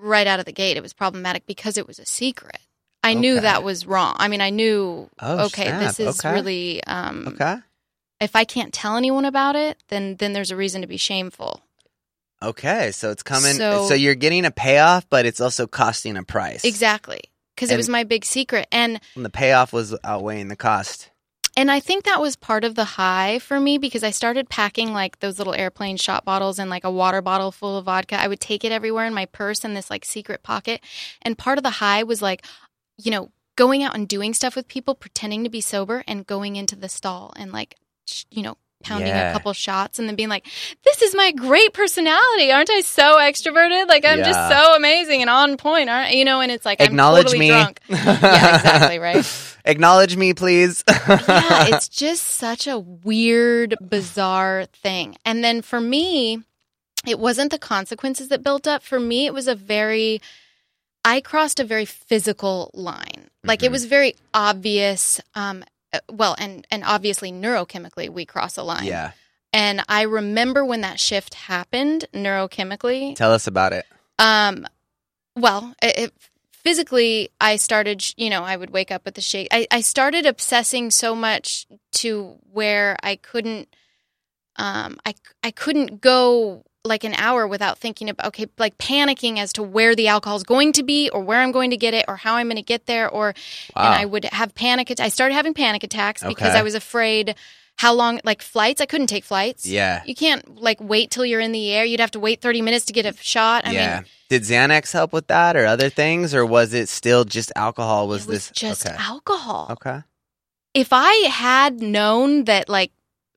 right 0.00 0.26
out 0.26 0.40
of 0.40 0.46
the 0.46 0.52
gate 0.52 0.76
it 0.76 0.82
was 0.82 0.92
problematic 0.94 1.46
because 1.46 1.76
it 1.76 1.86
was 1.86 1.98
a 1.98 2.06
secret. 2.06 2.58
I 3.02 3.12
knew 3.12 3.38
that 3.40 3.62
was 3.62 3.84
wrong. 3.86 4.16
I 4.18 4.28
mean, 4.28 4.40
I 4.40 4.48
knew 4.48 5.10
Oh, 5.20 5.44
okay, 5.46 5.66
snap. 5.68 5.80
this 5.82 6.00
is 6.00 6.18
Okay. 6.18 6.32
really 6.32 6.82
um 6.84 7.28
okay 7.28 7.56
if 8.24 8.34
I 8.34 8.44
can't 8.44 8.72
tell 8.72 8.96
anyone 8.96 9.24
about 9.24 9.54
it, 9.56 9.82
then 9.88 10.16
then 10.16 10.32
there's 10.32 10.50
a 10.50 10.56
reason 10.56 10.80
to 10.80 10.86
be 10.88 10.96
shameful. 10.96 11.62
Okay, 12.42 12.90
so 12.92 13.10
it's 13.10 13.22
coming. 13.22 13.54
So, 13.54 13.88
So- 13.88 13.94
you're 13.94 14.14
getting 14.14 14.44
a 14.44 14.50
payoff, 14.50 15.08
but 15.08 15.24
it's 15.26 15.40
also 15.40 15.66
costing 15.66 16.16
a 16.16 16.22
price. 16.24 16.64
Exactly. 16.64 17.20
Because 17.54 17.70
it 17.70 17.76
was 17.76 17.88
my 17.88 18.02
big 18.02 18.24
secret 18.24 18.66
and 18.72 19.00
And 19.14 19.24
the 19.24 19.30
payoff 19.30 19.72
was 19.72 19.94
outweighing 20.02 20.48
the 20.48 20.56
cost. 20.56 21.10
and 21.56 21.70
I 21.70 21.78
think 21.78 22.02
that 22.04 22.20
was 22.20 22.34
part 22.34 22.64
of 22.64 22.74
the 22.74 22.84
high 22.84 23.38
for 23.38 23.60
me 23.60 23.78
because 23.78 24.02
I 24.02 24.10
started 24.10 24.48
packing 24.48 24.92
like 24.92 25.20
those 25.20 25.38
little 25.38 25.54
airplane 25.54 25.96
shot 25.96 26.24
bottles 26.24 26.58
and 26.58 26.68
like 26.68 26.82
a 26.82 26.90
water 26.90 27.22
bottle 27.22 27.52
full 27.52 27.78
of 27.78 27.84
vodka. 27.84 28.20
I 28.20 28.26
would 28.26 28.40
take 28.40 28.64
it 28.64 28.72
everywhere 28.72 29.06
in 29.06 29.14
my 29.14 29.26
purse 29.26 29.64
in 29.64 29.72
this 29.74 29.88
like 29.88 30.04
secret 30.04 30.42
pocket. 30.42 30.80
And 31.22 31.38
part 31.38 31.56
of 31.58 31.62
the 31.64 31.70
high 31.78 32.02
was 32.02 32.20
like, 32.20 32.44
you 32.98 33.12
know, 33.12 33.30
going 33.54 33.84
out 33.84 33.94
and 33.94 34.08
doing 34.08 34.34
stuff 34.34 34.56
with 34.56 34.66
people, 34.66 34.96
pretending 34.96 35.44
to 35.44 35.48
be 35.50 35.60
sober 35.60 36.02
and 36.08 36.26
going 36.26 36.56
into 36.56 36.74
the 36.74 36.88
stall 36.88 37.32
and 37.36 37.52
like, 37.52 37.76
you 38.30 38.42
know, 38.42 38.56
pounding 38.82 39.08
Yeah. 39.08 39.30
a 39.30 39.32
couple 39.32 39.52
shots 39.54 39.98
and 39.98 40.06
then 40.08 40.14
being 40.14 40.28
like, 40.28 40.46
this 40.84 41.00
is 41.00 41.14
my 41.14 41.32
great 41.32 41.72
personality. 41.72 42.52
Aren't 42.52 42.68
I 42.70 42.82
so 42.82 43.16
extroverted? 43.16 43.88
Like, 43.88 44.04
I'm 44.04 44.18
Yeah. 44.18 44.24
just 44.26 44.48
so 44.50 44.74
amazing 44.76 45.22
and 45.22 45.30
on 45.30 45.56
point, 45.56 45.88
aren't 45.88 46.12
you 46.14 46.24
know? 46.24 46.40
And 46.42 46.52
it's 46.52 46.66
like, 46.66 46.80
Acknowledge 46.82 47.20
I'm 47.20 47.24
totally 47.32 47.38
me. 47.38 47.48
drunk. 47.48 47.80
yeah, 47.88 48.56
exactly, 48.56 48.98
right? 48.98 49.26
Acknowledge 49.64 50.16
me, 50.18 50.34
please. 50.34 50.84
yeah, 51.08 51.66
it's 51.68 51.88
just 51.88 52.24
such 52.24 52.66
a 52.66 52.78
weird, 52.78 53.74
bizarre 53.80 54.66
thing. 54.74 55.16
And 55.24 55.42
then 55.42 55.62
for 55.62 55.80
me, 55.80 56.42
it 57.06 57.18
wasn't 57.18 57.50
the 57.52 57.58
consequences 57.58 58.28
that 58.28 58.42
built 58.42 58.66
up. 58.66 58.82
For 58.82 59.00
me, 59.00 59.24
it 59.24 59.32
was 59.32 59.48
a 59.48 59.54
very, 59.54 60.20
I 61.06 61.22
crossed 61.22 61.58
a 61.60 61.64
very 61.64 61.86
physical 61.86 62.70
line. 62.74 63.30
Like 63.42 63.62
it 63.62 63.68
Mhm. 63.68 63.72
was 63.72 63.84
very 63.86 64.14
obvious. 64.34 65.20
Um, 65.34 65.64
well, 66.10 66.34
and 66.38 66.66
and 66.70 66.84
obviously 66.84 67.32
neurochemically, 67.32 68.08
we 68.08 68.24
cross 68.24 68.56
a 68.56 68.62
line. 68.62 68.84
yeah. 68.84 69.12
And 69.52 69.84
I 69.88 70.02
remember 70.02 70.64
when 70.64 70.80
that 70.80 70.98
shift 70.98 71.34
happened 71.34 72.06
neurochemically. 72.12 73.14
Tell 73.14 73.32
us 73.32 73.46
about 73.46 73.72
it. 73.72 73.86
Um, 74.18 74.66
well, 75.36 75.76
it, 75.80 75.98
it, 75.98 76.12
physically, 76.50 77.30
I 77.40 77.54
started, 77.54 78.04
you 78.16 78.30
know, 78.30 78.42
I 78.42 78.56
would 78.56 78.70
wake 78.70 78.90
up 78.90 79.04
with 79.04 79.14
the 79.14 79.20
shake. 79.20 79.46
I, 79.52 79.68
I 79.70 79.80
started 79.80 80.26
obsessing 80.26 80.90
so 80.90 81.14
much 81.14 81.68
to 81.92 82.36
where 82.52 82.96
I 83.00 83.14
couldn't, 83.14 83.68
um, 84.56 84.98
I, 85.06 85.14
I 85.44 85.52
couldn't 85.52 86.00
go 86.00 86.64
like 86.86 87.02
an 87.04 87.14
hour 87.14 87.46
without 87.46 87.78
thinking 87.78 88.10
about, 88.10 88.26
okay, 88.26 88.46
like 88.58 88.76
panicking 88.76 89.38
as 89.38 89.52
to 89.54 89.62
where 89.62 89.94
the 89.94 90.08
alcohol 90.08 90.36
is 90.36 90.42
going 90.42 90.72
to 90.74 90.82
be 90.82 91.08
or 91.10 91.22
where 91.22 91.40
I'm 91.40 91.50
going 91.50 91.70
to 91.70 91.78
get 91.78 91.94
it 91.94 92.04
or 92.08 92.16
how 92.16 92.34
I'm 92.36 92.46
going 92.46 92.56
to 92.56 92.62
get 92.62 92.84
there. 92.86 93.08
Or, 93.08 93.34
Wow. 93.74 93.84
and 93.84 93.94
I 93.94 94.04
would 94.04 94.24
have 94.26 94.54
panic, 94.54 94.92
I 95.00 95.08
started 95.08 95.34
having 95.34 95.54
panic 95.54 95.82
attacks 95.82 96.22
because 96.22 96.54
I 96.54 96.62
was 96.62 96.74
afraid 96.74 97.36
how 97.76 97.94
long, 97.94 98.20
like 98.22 98.42
flights, 98.42 98.80
I 98.82 98.86
couldn't 98.86 99.06
take 99.06 99.24
flights. 99.24 99.66
yeah. 99.66 100.02
You 100.04 100.14
can't 100.14 100.60
like 100.60 100.78
wait 100.80 101.10
till 101.10 101.24
you're 101.24 101.40
in 101.40 101.52
the 101.52 101.72
air. 101.72 101.84
You'd 101.84 102.00
have 102.00 102.12
to 102.12 102.20
wait 102.20 102.40
30 102.42 102.60
minutes 102.60 102.84
to 102.86 102.92
get 102.92 103.06
a 103.06 103.16
shot. 103.16 103.66
I 103.66 103.72
yeah. 103.72 103.96
mean, 103.96 104.04
Did 104.28 104.42
Xanax 104.42 104.92
help 104.92 105.12
with 105.12 105.26
that 105.28 105.56
or 105.56 105.64
other 105.64 105.88
things 105.88 106.34
or 106.34 106.44
was 106.44 106.74
it 106.74 106.88
still 106.90 107.24
just 107.24 107.50
alcohol 107.56 108.08
was, 108.08 108.26
was 108.26 108.48
this 108.48 108.50
just 108.50 108.86
okay. 108.86 108.94
alcohol. 108.98 109.68
okay. 109.70 110.02
If 110.74 110.88
I 110.92 111.12
had 111.30 111.80
known 111.80 112.44
that 112.44 112.68
like 112.68 112.92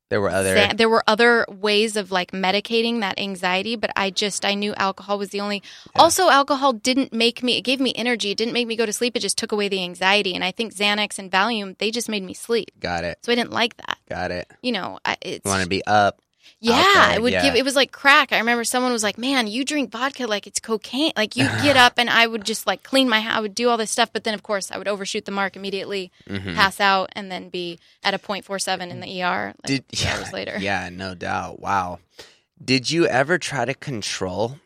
There 0.10 0.22
were 0.22 0.30
other 0.30 0.70
there 0.74 0.88
were 0.88 1.04
other 1.06 1.46
ways 1.50 1.98
of 1.98 2.12
like 2.12 2.32
medicating 2.32 3.02
that 3.02 3.20
anxiety, 3.20 3.76
but 3.76 3.92
I 3.96 4.10
just 4.10 4.46
I 4.46 4.54
knew 4.54 4.74
alcohol 4.76 5.18
was 5.18 5.30
the 5.30 5.42
only. 5.42 5.62
Yeah. 5.96 6.02
Also, 6.02 6.30
alcohol 6.30 6.74
didn't 6.74 7.12
make 7.12 7.44
me. 7.44 7.58
It 7.58 7.62
gave 7.62 7.80
me 7.82 7.94
energy. 7.96 8.32
It 8.32 8.38
didn't 8.38 8.54
make 8.54 8.68
me 8.68 8.76
go 8.76 8.86
to 8.86 8.94
sleep. 8.94 9.16
It 9.18 9.20
just 9.20 9.38
took 9.38 9.52
away 9.52 9.68
the 9.68 9.84
anxiety. 9.84 10.34
And 10.34 10.44
I 10.44 10.52
think 10.52 10.74
Xanax 10.74 11.20
and 11.20 11.30
Valium 11.30 11.78
they 11.78 11.92
just 11.92 12.08
made 12.08 12.24
me 12.24 12.34
sleep. 12.34 12.72
Got 12.80 13.04
it. 13.04 13.20
So 13.24 13.32
I 13.32 13.36
didn't 13.36 13.52
like 13.52 13.76
that. 13.78 13.98
Got 14.10 14.32
it. 14.32 14.50
You 14.62 14.72
know, 14.72 15.00
I, 15.04 15.18
it's 15.22 15.46
want 15.46 15.64
to 15.64 15.70
be 15.70 15.86
up. 15.86 16.22
Yeah, 16.60 17.14
it 17.14 17.22
would 17.22 17.34
yeah. 17.34 17.44
give. 17.44 17.56
It 17.56 17.64
was 17.66 17.76
like 17.76 17.92
crack. 17.92 18.32
I 18.34 18.40
remember 18.40 18.64
someone 18.64 18.92
was 18.92 19.04
like, 19.04 19.18
"Man, 19.18 19.48
you 19.48 19.64
drink 19.64 19.92
vodka 19.92 20.26
like 20.28 20.48
it's 20.48 20.60
cocaine." 20.60 21.12
Like 21.16 21.36
you 21.36 21.44
get 21.62 21.78
up 21.78 21.94
and 21.98 22.10
I 22.10 22.26
would 22.28 22.44
just 22.46 22.66
like 22.66 22.84
clean 22.84 23.08
my 23.10 23.22
house. 23.22 23.38
I 23.38 23.42
would 23.42 23.54
do 23.56 23.70
all 23.70 23.78
this 23.78 23.92
stuff, 23.92 24.12
but 24.12 24.24
then 24.24 24.34
of 24.34 24.44
course 24.44 24.72
I 24.72 24.78
would 24.78 24.88
overshoot 24.88 25.26
the 25.26 25.32
mark 25.32 25.56
immediately, 25.56 26.12
Mhm. 26.28 26.56
pass 26.56 26.80
out, 26.80 27.10
and 27.14 27.32
then 27.32 27.50
be 27.50 27.80
at 28.04 28.14
a 28.14 28.20
point 28.20 28.44
four 28.46 28.60
seven 28.60 28.90
in 28.92 29.00
the 29.00 29.22
ER 29.22 29.54
like 29.64 29.68
Did 29.68 29.86
two 29.92 30.08
hours 30.08 30.32
later. 30.34 30.58
Yeah, 30.60 30.90
no 30.92 31.14
doubt. 31.16 31.60
Wow. 31.60 32.00
Did 32.64 32.90
you 32.90 33.06
ever 33.06 33.38
try 33.38 33.66
to 33.66 33.74
control? 33.76 34.60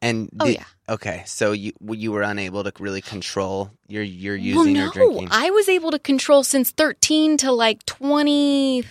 And 0.00 0.30
Oh 0.40 0.46
yeah. 0.46 0.64
Okay, 0.88 1.22
so 1.26 1.52
you 1.52 1.72
you 1.90 2.10
were 2.10 2.22
unable 2.22 2.64
to 2.64 2.72
really 2.80 3.00
control 3.02 3.70
your 3.86 4.02
your 4.02 4.34
Well, 4.34 4.44
using 4.44 4.72
no, 4.72 4.88
or 4.88 4.90
drinking. 4.90 5.28
I 5.30 5.50
was 5.50 5.68
able 5.68 5.90
to 5.92 5.98
control 5.98 6.42
since 6.42 6.70
thirteen 6.70 7.36
to 7.38 7.52
like 7.52 7.84
twenty 7.86 8.82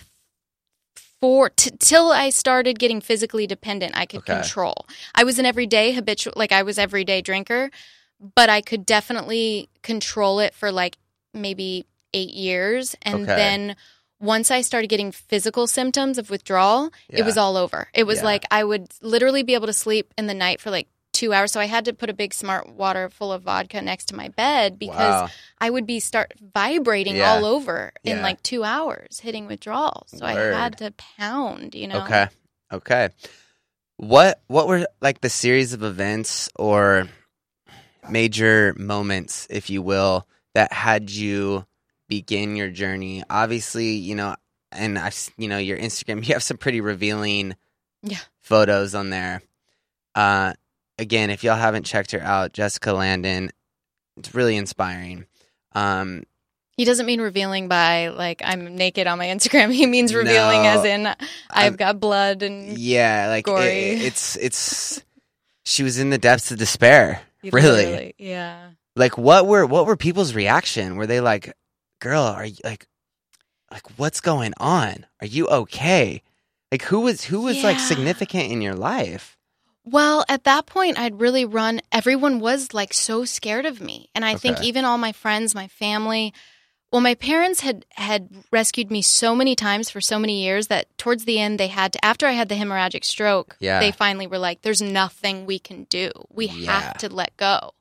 four 1.22 1.48
t- 1.50 1.70
till 1.78 2.10
I 2.12 2.28
started 2.30 2.78
getting 2.78 3.00
physically 3.00 3.46
dependent. 3.46 3.96
I 3.96 4.04
could 4.06 4.20
Okay. 4.20 4.34
control. 4.34 4.74
I 5.14 5.22
was 5.24 5.38
an 5.38 5.46
everyday 5.46 5.92
habitual, 5.92 6.34
like 6.36 6.52
I 6.52 6.62
was 6.64 6.78
everyday 6.78 7.22
drinker, 7.22 7.70
but 8.34 8.50
I 8.50 8.60
could 8.60 8.84
definitely 8.84 9.68
control 9.82 10.40
it 10.40 10.52
for 10.54 10.70
like 10.72 10.98
maybe 11.32 11.86
eight 12.12 12.34
years, 12.34 12.94
and 13.02 13.22
Okay. 13.22 13.34
then. 13.36 13.76
Once 14.20 14.52
I 14.52 14.60
started 14.60 14.86
getting 14.86 15.10
physical 15.10 15.66
symptoms 15.66 16.16
of 16.16 16.30
withdrawal, 16.30 16.90
it 17.08 17.24
was 17.24 17.36
all 17.36 17.56
over. 17.56 17.88
It 17.92 18.04
was 18.04 18.18
Yeah. 18.18 18.26
like 18.26 18.44
I 18.52 18.62
would 18.62 18.86
literally 19.00 19.42
be 19.42 19.54
able 19.54 19.66
to 19.66 19.72
sleep 19.72 20.14
in 20.16 20.28
the 20.28 20.34
night 20.34 20.60
for 20.60 20.70
like 20.70 20.86
two 21.22 21.32
hours. 21.32 21.52
So 21.52 21.60
I 21.60 21.66
had 21.66 21.84
to 21.84 21.92
put 21.92 22.10
a 22.10 22.12
big 22.12 22.34
smart 22.34 22.68
water 22.68 23.08
full 23.08 23.32
of 23.32 23.42
vodka 23.42 23.80
next 23.80 24.06
to 24.06 24.16
my 24.16 24.28
bed 24.28 24.78
because 24.78 24.98
wow. 24.98 25.28
I 25.58 25.70
would 25.70 25.86
be 25.86 26.00
start 26.00 26.32
vibrating 26.54 27.16
Yeah. 27.16 27.30
all 27.34 27.44
over 27.44 27.92
in 28.02 28.16
Yeah. 28.16 28.22
like 28.22 28.42
two 28.42 28.64
hours, 28.64 29.20
hitting 29.20 29.46
withdrawal. 29.46 30.04
So 30.08 30.26
Word. 30.26 30.52
I 30.54 30.58
had 30.58 30.78
to 30.78 30.90
pound, 30.92 31.74
you 31.76 31.86
know. 31.86 32.02
Okay. 32.04 32.26
Okay. 32.72 33.08
What 33.98 34.42
what 34.48 34.66
were 34.66 34.86
like 35.00 35.20
the 35.20 35.30
series 35.30 35.72
of 35.74 35.84
events 35.84 36.48
or 36.56 37.08
major 38.08 38.74
moments, 38.76 39.46
if 39.48 39.70
you 39.70 39.80
will, 39.82 40.26
that 40.54 40.72
had 40.72 41.10
you 41.10 41.66
begin 42.08 42.56
your 42.56 42.70
journey? 42.70 43.22
Obviously, 43.30 43.90
you 43.92 44.16
know, 44.16 44.34
and 44.72 44.98
I've 44.98 45.30
you 45.36 45.46
know 45.48 45.58
your 45.58 45.78
Instagram. 45.78 46.24
You 46.26 46.34
have 46.34 46.42
some 46.42 46.56
pretty 46.56 46.80
revealing 46.80 47.54
Yeah. 48.02 48.18
photos 48.40 48.94
on 48.96 49.10
there. 49.10 49.40
Uh, 50.14 50.54
again, 51.02 51.28
if 51.30 51.44
y'all 51.44 51.56
haven't 51.56 51.84
checked 51.84 52.12
her 52.12 52.20
out, 52.22 52.52
Jessica 52.54 52.92
Landon, 52.92 53.50
it's 54.16 54.34
really 54.34 54.56
inspiring. 54.56 55.26
Um, 55.74 56.24
He 56.76 56.84
doesn't 56.86 57.04
mean 57.06 57.20
revealing 57.20 57.68
by 57.68 58.08
like 58.08 58.40
I'm 58.44 58.74
naked 58.76 59.06
on 59.06 59.18
my 59.18 59.26
Instagram. 59.26 59.72
He 59.74 59.86
means 59.86 60.14
revealing 60.14 60.62
No. 60.62 60.68
as 60.70 60.84
in 60.84 61.08
I've 61.50 61.76
got 61.76 62.00
blood 62.00 62.42
and 62.42 62.78
yeah, 62.78 63.26
like 63.28 63.46
it- 63.46 63.50
Gory. 63.50 63.90
it's 64.06 64.36
it's. 64.36 65.02
She 65.64 65.82
was 65.84 65.98
in 65.98 66.10
the 66.10 66.18
depths 66.18 66.50
of 66.50 66.58
despair. 66.58 67.20
really? 67.52 68.14
Yeah. 68.18 68.70
like 68.96 69.16
what 69.18 69.46
were 69.46 69.64
what 69.66 69.86
were 69.86 69.96
people's 69.96 70.34
reaction 70.34 70.96
were 70.96 71.06
they 71.06 71.20
like 71.20 71.52
girl 72.00 72.22
are 72.22 72.44
you 72.46 72.56
like 72.64 72.86
like 73.70 73.86
what's 73.98 74.20
going 74.20 74.52
on 74.58 75.06
are 75.20 75.26
you 75.26 75.46
okay 75.48 76.20
like 76.70 76.82
who 76.82 77.00
was 77.00 77.24
who 77.24 77.40
was 77.40 77.64
like 77.64 77.78
significant 77.80 78.50
in 78.52 78.60
your 78.60 78.74
life 78.74 79.36
Well, 79.84 80.24
at 80.28 80.44
that 80.44 80.66
point, 80.66 80.98
I'd 80.98 81.20
really 81.20 81.44
run. 81.44 81.80
Everyone 81.90 82.38
was 82.38 82.72
like 82.72 82.94
so 82.94 83.24
scared 83.24 83.66
of 83.66 83.80
me, 83.80 84.08
and 84.14 84.24
I 84.24 84.36
think 84.36 84.62
even 84.62 84.84
all 84.84 84.98
my 84.98 85.12
friends, 85.12 85.54
my 85.54 85.68
family. 85.68 86.32
Well, 86.92 87.00
my 87.00 87.14
parents 87.14 87.60
had 87.60 87.84
had 87.92 88.28
rescued 88.52 88.90
me 88.90 89.02
so 89.02 89.34
many 89.34 89.56
times 89.56 89.90
for 89.90 90.00
so 90.00 90.18
many 90.18 90.42
years 90.44 90.66
that 90.68 90.86
towards 90.98 91.24
the 91.24 91.40
end 91.40 91.58
they 91.58 91.68
had 91.68 91.94
to. 91.94 92.04
After 92.04 92.26
I 92.26 92.32
had 92.32 92.48
the 92.48 92.54
hemorrhagic 92.54 93.02
stroke, 93.04 93.56
Yeah. 93.60 93.80
they 93.80 93.90
finally 93.92 94.26
were 94.26 94.38
like, 94.38 94.62
"There's 94.62 94.82
nothing 94.82 95.46
we 95.46 95.58
can 95.58 95.84
do. 95.84 96.10
We 96.30 96.46
Yeah. 96.46 96.80
have 96.80 96.98
to 96.98 97.08
let 97.08 97.36
go." 97.36 97.72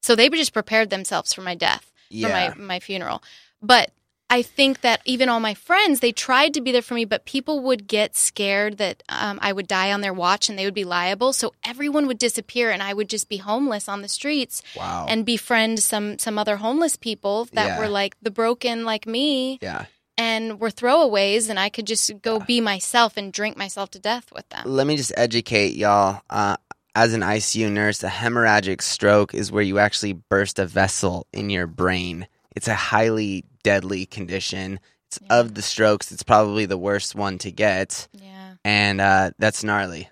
So 0.00 0.14
they 0.14 0.28
just 0.30 0.52
prepared 0.54 0.90
themselves 0.90 1.32
for 1.34 1.42
my 1.42 1.54
death 1.54 1.92
yeah 2.08 2.50
for 2.52 2.58
my, 2.58 2.64
my 2.66 2.80
funeral. 2.80 3.22
But 3.60 3.90
I 4.32 4.40
think 4.40 4.80
that 4.80 5.02
even 5.04 5.28
all 5.28 5.40
my 5.40 5.52
friends, 5.52 6.00
they 6.00 6.10
tried 6.10 6.54
to 6.54 6.62
be 6.62 6.72
there 6.72 6.80
for 6.80 6.94
me, 6.94 7.04
but 7.04 7.26
people 7.26 7.60
would 7.60 7.86
get 7.86 8.16
scared 8.16 8.78
that 8.78 9.02
um, 9.10 9.38
I 9.42 9.52
would 9.52 9.68
die 9.68 9.92
on 9.92 10.00
their 10.00 10.14
watch 10.14 10.48
and 10.48 10.58
they 10.58 10.64
would 10.64 10.72
be 10.72 10.84
liable. 10.84 11.34
So 11.34 11.52
everyone 11.64 12.06
would 12.06 12.16
disappear 12.18 12.70
and 12.70 12.82
I 12.82 12.94
would 12.94 13.10
just 13.10 13.28
be 13.28 13.36
homeless 13.36 13.88
on 13.88 14.00
the 14.00 14.08
streets 14.08 14.62
wow 14.74 15.04
and 15.06 15.26
befriend 15.26 15.80
some 15.80 16.18
some 16.18 16.38
other 16.38 16.56
homeless 16.56 16.96
people 16.96 17.44
that 17.52 17.66
Yeah. 17.66 17.78
were 17.78 17.88
like 17.88 18.16
the 18.22 18.30
broken 18.30 18.84
like 18.86 19.06
me 19.06 19.58
yeah 19.60 19.84
and 20.16 20.58
were 20.60 20.70
throwaways 20.70 21.50
and 21.50 21.58
I 21.60 21.68
could 21.68 21.86
just 21.86 22.10
go 22.22 22.40
be 22.40 22.60
myself 22.60 23.16
and 23.18 23.32
drink 23.32 23.56
myself 23.58 23.90
to 23.90 23.98
death 23.98 24.32
with 24.32 24.48
them. 24.48 24.62
let 24.64 24.86
me 24.86 24.96
just 24.96 25.12
educate 25.16 25.74
y'all 25.74 26.22
uh 26.30 26.56
as 26.94 27.14
an 27.14 27.22
ICU 27.22 27.70
nurse, 27.70 28.02
a 28.02 28.08
hemorrhagic 28.08 28.82
stroke 28.82 29.34
is 29.34 29.50
where 29.50 29.62
you 29.62 29.78
actually 29.78 30.12
burst 30.12 30.58
a 30.58 30.66
vessel 30.66 31.26
in 31.32 31.48
your 31.48 31.66
brain. 31.66 32.26
It's 32.56 32.68
a 32.68 32.74
highly 32.74 33.44
deadly 33.62 34.06
condition. 34.06 34.80
It's 35.08 35.18
Yeah. 35.22 35.40
of 35.40 35.54
the 35.54 35.62
strokes, 35.62 36.10
it's 36.12 36.22
probably 36.22 36.66
the 36.66 36.78
worst 36.78 37.14
one 37.14 37.38
to 37.38 37.50
get, 37.52 38.08
Yeah. 38.12 38.54
and 38.64 39.00
uh, 39.00 39.30
that's 39.38 39.62
gnarly. 39.62 40.08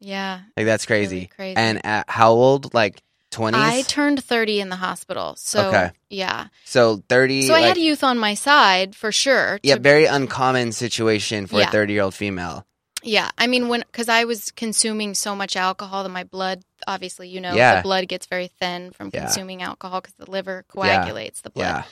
Yeah. 0.00 0.40
Like 0.56 0.66
that's 0.66 0.86
crazy. 0.86 1.14
Really 1.16 1.26
crazy. 1.26 1.56
And 1.56 1.84
at 1.86 2.08
how 2.08 2.32
old? 2.32 2.72
Like 2.74 3.02
twenties. 3.30 3.60
I 3.62 3.82
turned 3.82 4.24
30 4.24 4.60
in 4.60 4.68
the 4.70 4.76
hospital. 4.76 5.34
So 5.36 5.68
Okay. 5.68 5.90
yeah. 6.08 6.46
so 6.64 7.02
thirty. 7.08 7.42
So 7.42 7.54
I 7.54 7.58
like, 7.60 7.66
had 7.68 7.76
youth 7.78 8.02
on 8.02 8.18
my 8.18 8.34
side 8.34 8.96
for 8.96 9.12
sure. 9.12 9.60
yeah, 9.62 9.76
very 9.76 10.06
uncommon 10.06 10.72
situation 10.72 11.46
for 11.46 11.60
a 11.60 11.66
thirty-year-old 11.66 12.14
female. 12.14 12.66
Yeah, 13.02 13.30
I 13.38 13.46
mean 13.46 13.68
when 13.68 13.80
because 13.80 14.08
I 14.08 14.24
was 14.24 14.50
consuming 14.50 15.14
so 15.14 15.34
much 15.34 15.56
alcohol 15.56 16.02
that 16.02 16.10
my 16.10 16.24
blood, 16.24 16.62
obviously, 16.86 17.28
you 17.28 17.40
know, 17.40 17.54
Yeah. 17.54 17.76
the 17.76 17.82
blood 17.82 18.06
gets 18.08 18.26
very 18.26 18.48
thin 18.48 18.90
from 18.92 19.10
Yeah. 19.12 19.24
consuming 19.24 19.62
alcohol 19.62 20.00
because 20.00 20.14
the 20.16 20.30
liver 20.30 20.64
coagulates 20.68 21.40
the 21.40 21.50
blood. 21.50 21.64
Yeah, 21.64 21.82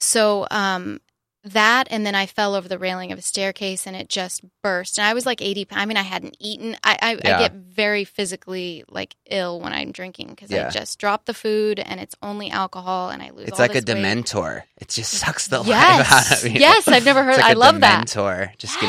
So, 0.00 0.46
um, 0.50 1.00
that 1.44 1.86
and 1.92 2.04
then 2.04 2.16
I 2.16 2.26
fell 2.26 2.56
over 2.56 2.66
the 2.66 2.76
railing 2.78 3.12
of 3.12 3.20
a 3.20 3.22
staircase 3.22 3.86
and 3.86 3.94
it 3.94 4.08
just 4.08 4.40
burst. 4.64 4.98
And 4.98 5.06
I 5.06 5.14
was 5.14 5.24
like 5.24 5.40
80 5.40 5.68
I 5.70 5.86
mean 5.86 5.96
I 5.96 6.02
hadn't 6.02 6.36
eaten. 6.40 6.76
I 6.82 6.98
I, 7.00 7.12
Yeah. 7.24 7.36
I 7.36 7.40
get 7.40 7.52
very 7.52 8.02
physically 8.04 8.82
like 8.88 9.14
ill 9.30 9.60
when 9.60 9.72
I'm 9.72 9.92
drinking 9.92 10.28
because 10.30 10.50
Yeah. 10.50 10.66
I 10.66 10.70
just 10.70 10.98
drop 10.98 11.24
the 11.26 11.34
food 11.34 11.78
and 11.78 12.00
it's 12.00 12.16
only 12.20 12.50
alcohol 12.50 13.10
and 13.10 13.22
I 13.22 13.30
lose 13.30 13.46
It's 13.46 13.60
all 13.60 13.64
like 13.64 13.76
a 13.76 13.80
this 13.80 13.94
weight. 13.94 14.02
dementor. 14.04 14.62
It 14.80 14.88
just 14.88 15.12
sucks 15.12 15.46
the 15.46 15.62
Yes. 15.62 15.98
life 16.10 16.12
out 16.32 16.42
of 16.44 16.50
you. 16.52 16.58
Yes, 16.58 16.88
I've 16.88 17.04
never 17.04 17.22
heard 17.22 17.34
It's 17.34 17.42
like 17.42 17.50
I 17.50 17.52
a 17.52 17.58
love 17.58 17.78
that. 17.80 18.06
Dementor. 18.08 18.56
Just 18.58 18.80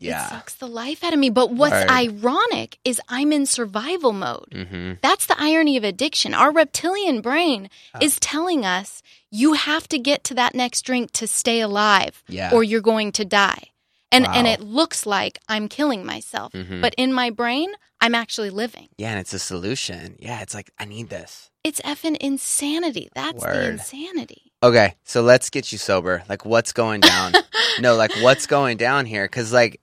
getting, 0.00 0.16
It 0.26 0.28
sucks 0.30 0.54
the 0.54 0.66
life 0.66 1.04
out 1.04 1.12
of 1.12 1.18
me. 1.18 1.30
But 1.30 1.52
what's 1.52 1.72
Word. 1.72 1.90
ironic 1.90 2.78
is 2.84 3.00
I'm 3.08 3.32
in 3.32 3.46
survival 3.46 4.12
mode. 4.12 4.52
hmm 4.70 4.92
That's 5.02 5.26
the 5.26 5.36
irony 5.38 5.76
of 5.76 5.84
addiction. 5.84 6.34
Our 6.34 6.52
reptilian 6.52 7.20
brain 7.20 7.68
Oh. 7.94 7.98
is 8.02 8.18
telling 8.20 8.64
us 8.64 9.02
you 9.30 9.52
have 9.54 9.86
to 9.88 9.98
get 9.98 10.24
to 10.24 10.34
that 10.34 10.54
next 10.54 10.82
drink 10.82 11.12
to 11.12 11.26
stay 11.26 11.60
alive 11.60 12.22
Yeah. 12.28 12.50
or 12.52 12.64
you're 12.64 12.80
going 12.80 13.12
to 13.12 13.24
die. 13.24 13.64
And 14.12 14.26
and 14.26 14.46
it 14.48 14.60
looks 14.60 15.06
like 15.06 15.38
I'm 15.48 15.68
killing 15.68 16.04
myself. 16.04 16.52
Mhm. 16.52 16.80
But 16.80 16.94
in 16.96 17.12
my 17.12 17.30
brain, 17.30 17.70
I'm 18.00 18.14
actually 18.14 18.50
living. 18.50 18.88
Yeah, 18.98 19.10
and 19.10 19.20
it's 19.20 19.32
a 19.32 19.38
solution. 19.38 20.16
Yeah, 20.18 20.40
it's 20.40 20.52
like 20.54 20.70
I 20.80 20.84
need 20.84 21.10
this. 21.10 21.48
It's 21.62 21.80
effing 21.82 22.16
insanity. 22.16 23.08
That's 23.14 23.40
the 23.42 23.70
insanity. 23.70 24.50
Okay, 24.62 24.94
so 25.04 25.22
let's 25.22 25.48
get 25.50 25.70
you 25.72 25.78
sober. 25.78 26.22
Like, 26.28 26.44
what's 26.44 26.72
going 26.72 27.00
down? 27.02 27.34
no, 27.80 27.94
like, 27.96 28.12
what's 28.20 28.46
going 28.46 28.76
down 28.78 29.06
here? 29.06 29.24
Because, 29.26 29.52
like, 29.52 29.80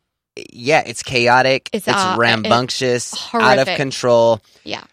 yeah, 0.51 0.84
it's 0.86 1.03
chaotic. 1.03 1.70
It's, 1.74 1.88
It's, 1.88 1.98
uh, 1.98 2.15
rambunctious, 2.17 3.15
out 3.34 3.60
of 3.60 3.67
control. 3.67 4.41
Yeah. 4.63 4.84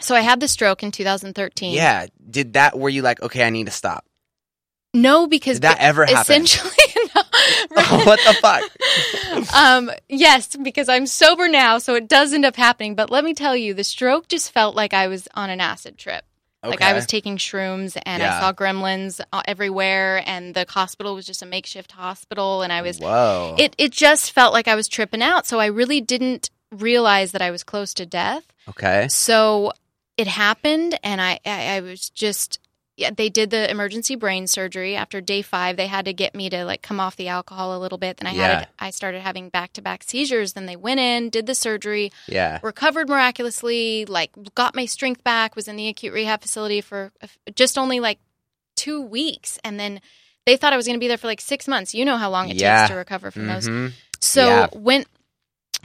So 0.00 0.14
I 0.14 0.20
had 0.20 0.40
the 0.40 0.48
stroke 0.48 0.82
in 0.82 0.90
2013. 0.90 1.74
Yeah, 1.74 2.06
did 2.28 2.54
that? 2.54 2.78
Were 2.78 2.88
you 2.88 3.02
like, 3.02 3.22
okay, 3.22 3.44
I 3.44 3.50
need 3.50 3.66
to 3.66 3.72
stop? 3.72 4.04
No, 4.94 5.26
because 5.26 5.56
Did 5.56 5.62
that 5.62 5.80
ever 5.80 6.04
happen? 6.04 6.20
essentially, 6.20 6.70
no. 7.16 7.22
what 8.04 8.20
the 8.26 8.36
fuck? 8.40 9.54
um, 9.54 9.90
yes, 10.08 10.54
because 10.56 10.88
I'm 10.88 11.06
sober 11.06 11.48
now, 11.48 11.78
so 11.78 11.94
it 11.94 12.08
does 12.08 12.34
end 12.34 12.44
up 12.44 12.56
happening. 12.56 12.94
But 12.94 13.10
let 13.10 13.24
me 13.24 13.32
tell 13.32 13.56
you, 13.56 13.72
the 13.72 13.84
stroke 13.84 14.28
just 14.28 14.50
felt 14.50 14.76
like 14.76 14.92
I 14.92 15.06
was 15.06 15.28
on 15.34 15.48
an 15.48 15.60
acid 15.60 15.96
trip. 15.96 16.24
Like 16.64 16.82
I 16.82 16.92
was 16.92 17.06
taking 17.06 17.36
shrooms 17.38 17.96
and 18.06 18.20
Yeah. 18.22 18.36
I 18.36 18.40
saw 18.40 18.52
gremlins 18.52 19.20
uh, 19.32 19.42
everywhere, 19.46 20.22
and 20.26 20.54
the 20.54 20.64
hospital 20.68 21.14
was 21.14 21.26
just 21.26 21.42
a 21.42 21.46
makeshift 21.46 21.92
hospital, 21.92 22.62
and 22.62 22.72
I 22.72 22.82
was. 22.82 22.98
Whoa. 22.98 23.56
It 23.58 23.74
it 23.78 23.90
just 23.92 24.32
felt 24.32 24.52
like 24.52 24.68
I 24.68 24.74
was 24.74 24.86
tripping 24.88 25.22
out, 25.22 25.46
so 25.46 25.58
I 25.58 25.66
really 25.66 26.00
didn't 26.00 26.50
realize 26.70 27.32
that 27.32 27.42
I 27.42 27.50
was 27.50 27.64
close 27.64 27.92
to 27.94 28.06
death. 28.06 28.44
okay. 28.68 29.08
So 29.08 29.72
it 30.16 30.26
happened, 30.26 30.98
and 31.02 31.20
I, 31.20 31.40
I, 31.44 31.76
I 31.76 31.80
was 31.80 32.10
just. 32.10 32.58
Yeah, 32.96 33.10
they 33.16 33.30
did 33.30 33.48
the 33.50 33.70
emergency 33.70 34.16
brain 34.16 34.46
surgery 34.46 34.96
after 34.96 35.20
day 35.22 35.40
five. 35.40 35.76
They 35.78 35.86
had 35.86 36.04
to 36.04 36.12
get 36.12 36.34
me 36.34 36.50
to 36.50 36.64
like 36.66 36.82
come 36.82 37.00
off 37.00 37.16
the 37.16 37.28
alcohol 37.28 37.74
a 37.76 37.80
little 37.80 37.96
bit. 37.96 38.18
Then 38.18 38.26
I 38.26 38.34
Yeah. 38.34 38.58
had 38.58 38.68
I 38.78 38.90
started 38.90 39.22
having 39.22 39.48
back 39.48 39.72
to 39.74 39.82
back 39.82 40.02
seizures. 40.02 40.52
Then 40.52 40.66
they 40.66 40.76
went 40.76 41.00
in, 41.00 41.30
did 41.30 41.46
the 41.46 41.54
surgery, 41.54 42.12
Yeah. 42.28 42.58
recovered 42.62 43.08
miraculously, 43.08 44.04
like 44.04 44.30
got 44.54 44.74
my 44.74 44.84
strength 44.84 45.24
back. 45.24 45.56
Was 45.56 45.68
in 45.68 45.76
the 45.76 45.88
acute 45.88 46.12
rehab 46.12 46.42
facility 46.42 46.80
for 46.82 47.12
just 47.54 47.78
only 47.78 47.98
like 47.98 48.18
two 48.76 49.00
weeks, 49.00 49.58
and 49.64 49.80
then 49.80 50.00
they 50.44 50.56
thought 50.56 50.72
I 50.72 50.76
was 50.76 50.86
going 50.86 50.96
to 50.98 51.00
be 51.00 51.08
there 51.08 51.16
for 51.16 51.28
like 51.28 51.40
six 51.40 51.66
months. 51.66 51.94
You 51.94 52.04
know 52.04 52.18
how 52.18 52.28
long 52.30 52.50
it 52.50 52.56
Yeah. 52.56 52.82
takes 52.82 52.90
to 52.90 52.96
recover 52.96 53.30
from 53.30 53.46
those. 53.46 53.68
Mhm. 53.68 53.92
So 54.20 54.44
Yeah. 54.46 54.66
went 54.74 55.06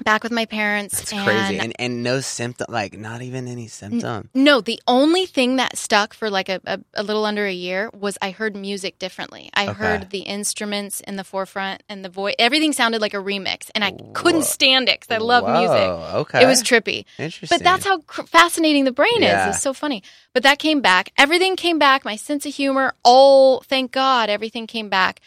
back 0.04 0.24
with 0.24 0.32
my 0.32 0.46
parents. 0.46 0.98
That's 0.98 1.13
and 1.13 1.24
crazy. 1.25 1.60
And 1.60 1.74
and 1.80 2.04
no 2.04 2.22
symptom, 2.22 2.68
like 2.70 2.98
not 2.98 3.22
even 3.22 3.48
any 3.48 3.68
symptom. 3.68 4.30
No, 4.34 4.62
the 4.62 4.82
only 4.88 5.25
thing 5.25 5.58
that 5.58 5.77
stuck 5.77 6.13
for 6.13 6.30
like 6.30 6.50
a, 6.50 6.62
a, 6.66 6.80
a 6.96 7.04
little 7.04 7.25
under 7.25 7.46
a 7.46 7.54
year 7.54 7.89
was 7.94 8.18
I 8.22 8.32
heard 8.32 8.56
music 8.56 9.00
differently. 9.00 9.50
I 9.54 9.68
Okay. 9.68 9.74
heard 9.74 10.10
the 10.10 10.20
instruments 10.20 11.01
in 11.01 11.16
the 11.16 11.24
forefront 11.24 11.84
and 11.89 12.04
the 12.06 12.10
voice. 12.10 12.36
Everything 12.39 12.74
sounded 12.74 13.01
like 13.01 13.13
a 13.13 13.18
remix, 13.18 13.70
and 13.75 13.84
I 13.84 13.92
couldn't 14.13 14.46
stand 14.46 14.89
it 14.89 15.00
because 15.00 15.13
I 15.16 15.20
love 15.20 15.44
music. 15.46 16.16
Okay. 16.22 16.44
It 16.44 16.48
was 16.48 16.63
trippy. 16.63 17.06
interesting. 17.17 17.58
But 17.58 17.63
that's 17.63 17.86
how 17.86 18.00
cr- 18.02 18.24
fascinating 18.24 18.84
the 18.86 18.91
brain 18.91 19.10
Yeah. 19.22 19.50
is. 19.50 19.56
It's 19.56 19.63
so 19.63 19.74
funny. 19.74 20.04
But 20.34 20.43
that 20.43 20.60
came 20.60 20.82
back. 20.82 21.12
Everything 21.17 21.56
came 21.56 21.80
back. 21.80 22.06
My 22.06 22.15
sense 22.15 22.45
of 22.45 22.54
humor, 22.54 22.93
all 23.04 23.62
thank 23.62 23.91
God, 23.91 24.30
everything 24.30 24.67
came 24.67 24.89
back. 24.89 25.19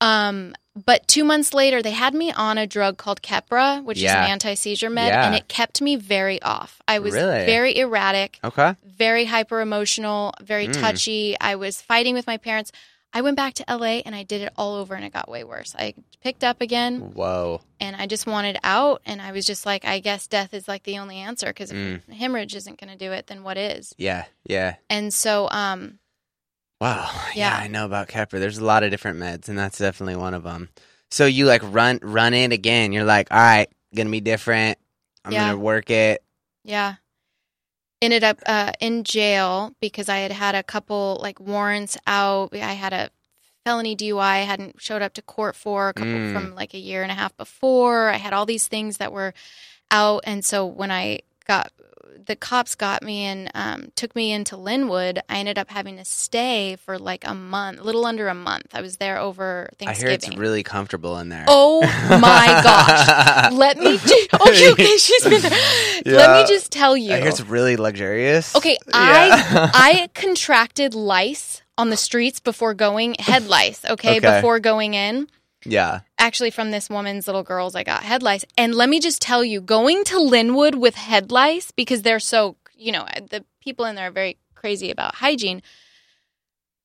Um, 0.00 0.54
but 0.74 1.08
two 1.08 1.24
months 1.24 1.52
later, 1.54 1.82
they 1.82 1.90
had 1.90 2.14
me 2.14 2.30
on 2.32 2.56
a 2.56 2.66
drug 2.66 2.98
called 2.98 3.20
Keppra, 3.20 3.82
which 3.82 3.98
Yeah. 3.98 4.10
is 4.22 4.26
an 4.26 4.30
anti 4.32 4.54
seizure 4.54 4.90
med, 4.90 5.08
Yeah. 5.08 5.26
and 5.26 5.34
it 5.34 5.48
kept 5.48 5.80
me 5.82 5.96
very 5.96 6.40
off. 6.42 6.80
I 6.86 7.00
was 7.00 7.14
Really? 7.14 7.44
very 7.46 7.76
erratic, 7.76 8.38
okay. 8.44 8.74
very 8.84 9.24
hyper 9.24 9.60
emotional, 9.60 10.34
very 10.40 10.68
Mm. 10.68 10.80
touchy. 10.80 11.36
I 11.40 11.56
was 11.56 11.80
fighting 11.82 12.14
with 12.14 12.26
my 12.28 12.36
parents. 12.36 12.70
I 13.12 13.22
went 13.22 13.36
back 13.36 13.54
to 13.54 13.64
LA 13.66 14.02
and 14.04 14.14
I 14.14 14.22
did 14.22 14.42
it 14.42 14.52
all 14.56 14.74
over, 14.74 14.94
and 14.94 15.02
it 15.04 15.12
got 15.12 15.28
way 15.28 15.42
worse. 15.42 15.74
I 15.78 15.94
picked 16.22 16.44
up 16.44 16.60
again, 16.60 17.00
Whoa. 17.14 17.62
and 17.80 17.96
I 17.96 18.06
just 18.06 18.26
wanted 18.26 18.58
out. 18.62 19.00
And 19.06 19.20
I 19.22 19.32
was 19.32 19.46
just 19.46 19.64
like, 19.66 19.84
I 19.84 19.98
guess 19.98 20.26
death 20.26 20.52
is 20.52 20.68
like 20.68 20.82
the 20.84 20.98
only 20.98 21.16
answer 21.16 21.46
because 21.46 21.72
Mm. 21.72 22.02
if 22.06 22.16
hemorrhage 22.18 22.54
isn't 22.54 22.78
going 22.78 22.90
to 22.92 22.98
do 22.98 23.10
it, 23.12 23.26
then 23.28 23.42
what 23.42 23.56
is? 23.56 23.94
Yeah. 23.98 24.26
Yeah. 24.44 24.74
And 24.90 25.12
so, 25.12 25.48
um, 25.50 25.98
Wow. 26.80 27.10
Yeah. 27.34 27.56
Yeah. 27.58 27.64
I 27.64 27.68
know 27.68 27.84
about 27.84 28.08
Keppra. 28.08 28.38
There's 28.38 28.58
a 28.58 28.64
lot 28.64 28.82
of 28.84 28.90
different 28.90 29.18
meds, 29.18 29.48
and 29.48 29.58
that's 29.58 29.78
definitely 29.78 30.16
one 30.16 30.34
of 30.34 30.44
them. 30.44 30.68
So 31.10 31.26
you 31.26 31.46
like 31.46 31.62
run 31.64 31.98
run 32.02 32.34
it 32.34 32.52
again. 32.52 32.92
You're 32.92 33.04
like, 33.04 33.28
all 33.30 33.38
right, 33.38 33.68
gonna 33.94 34.10
be 34.10 34.20
different. 34.20 34.78
I'm 35.24 35.32
Yeah. 35.32 35.48
gonna 35.50 35.58
work 35.58 35.90
it. 35.90 36.22
yeah, 36.64 36.96
ended 38.02 38.22
up 38.22 38.38
uh, 38.46 38.72
in 38.80 39.04
jail 39.04 39.74
because 39.80 40.08
I 40.08 40.18
had 40.18 40.32
had 40.32 40.54
a 40.54 40.62
couple 40.62 41.18
like 41.22 41.40
warrants 41.40 41.96
out. 42.06 42.50
I 42.54 42.74
had 42.74 42.92
a 42.92 43.10
felony 43.64 43.96
DUI 43.96 44.20
I 44.20 44.38
hadn't 44.40 44.80
showed 44.80 45.02
up 45.02 45.14
to 45.14 45.22
court 45.22 45.56
for 45.56 45.88
a 45.88 45.94
couple 45.94 46.12
Mm. 46.12 46.32
from 46.32 46.54
like 46.54 46.74
a 46.74 46.78
year 46.78 47.02
and 47.02 47.10
a 47.10 47.14
half 47.14 47.36
before. 47.36 48.08
I 48.10 48.16
had 48.18 48.32
all 48.32 48.46
these 48.46 48.68
things 48.68 48.98
that 48.98 49.12
were 49.12 49.34
out, 49.90 50.22
and 50.24 50.44
so 50.44 50.66
when 50.66 50.90
I 50.90 51.20
got 51.46 51.72
the 52.26 52.36
cops 52.36 52.74
got 52.74 53.02
me 53.02 53.24
and 53.24 53.50
um, 53.54 53.92
took 53.96 54.14
me 54.16 54.32
into 54.32 54.56
Lynwood, 54.56 55.18
I 55.28 55.38
ended 55.38 55.58
up 55.58 55.70
having 55.70 55.96
to 55.96 56.04
stay 56.04 56.76
for 56.76 56.98
like 56.98 57.26
a 57.26 57.34
month, 57.34 57.80
a 57.80 57.82
little 57.82 58.04
under 58.04 58.28
a 58.28 58.34
month. 58.34 58.66
I 58.74 58.80
was 58.80 58.96
there 58.96 59.18
over 59.18 59.70
Thanksgiving. 59.78 60.06
I 60.06 60.08
hear 60.10 60.14
it's 60.30 60.36
really 60.36 60.62
comfortable 60.62 61.18
in 61.18 61.28
there. 61.28 61.44
Oh 61.48 61.80
my 61.82 62.60
gosh. 62.62 63.52
Let 63.52 63.78
me 63.78 63.98
ju- 63.98 64.26
okay, 64.48 64.72
okay, 64.72 64.96
she's 64.98 65.24
been 65.24 65.42
there. 65.42 66.16
Let 66.16 66.42
me 66.42 66.48
just 66.52 66.70
tell 66.72 66.96
you. 66.96 67.12
I 67.14 67.18
hear 67.18 67.28
it's 67.28 67.40
really 67.40 67.76
luxurious. 67.76 68.54
Okay, 68.56 68.76
Yeah. 68.88 68.94
I 68.94 69.70
I 69.74 70.08
contracted 70.14 70.94
lice 70.94 71.62
on 71.76 71.90
the 71.90 71.96
streets 71.96 72.40
before 72.40 72.74
going 72.74 73.14
head 73.18 73.46
lice, 73.46 73.84
okay, 73.84 74.16
Okay. 74.18 74.36
before 74.36 74.58
going 74.60 74.94
in. 74.94 75.28
yeah. 75.64 76.00
Actually 76.28 76.50
from 76.50 76.70
this 76.70 76.90
woman's 76.90 77.26
little 77.26 77.42
girls 77.42 77.74
I 77.74 77.84
got 77.84 78.02
head 78.02 78.22
lice. 78.22 78.44
And 78.58 78.74
let 78.74 78.90
me 78.90 79.00
just 79.00 79.22
tell 79.22 79.42
you, 79.42 79.62
going 79.62 80.04
to 80.04 80.16
Lynwood 80.16 80.74
with 80.74 80.94
head 80.94 81.32
lice 81.32 81.70
because 81.70 82.02
they're 82.02 82.20
so, 82.20 82.56
you 82.76 82.92
know, 82.92 83.06
the 83.30 83.46
people 83.62 83.86
in 83.86 83.94
there 83.94 84.08
are 84.08 84.10
very 84.10 84.36
crazy 84.54 84.90
about 84.90 85.14
hygiene. 85.14 85.62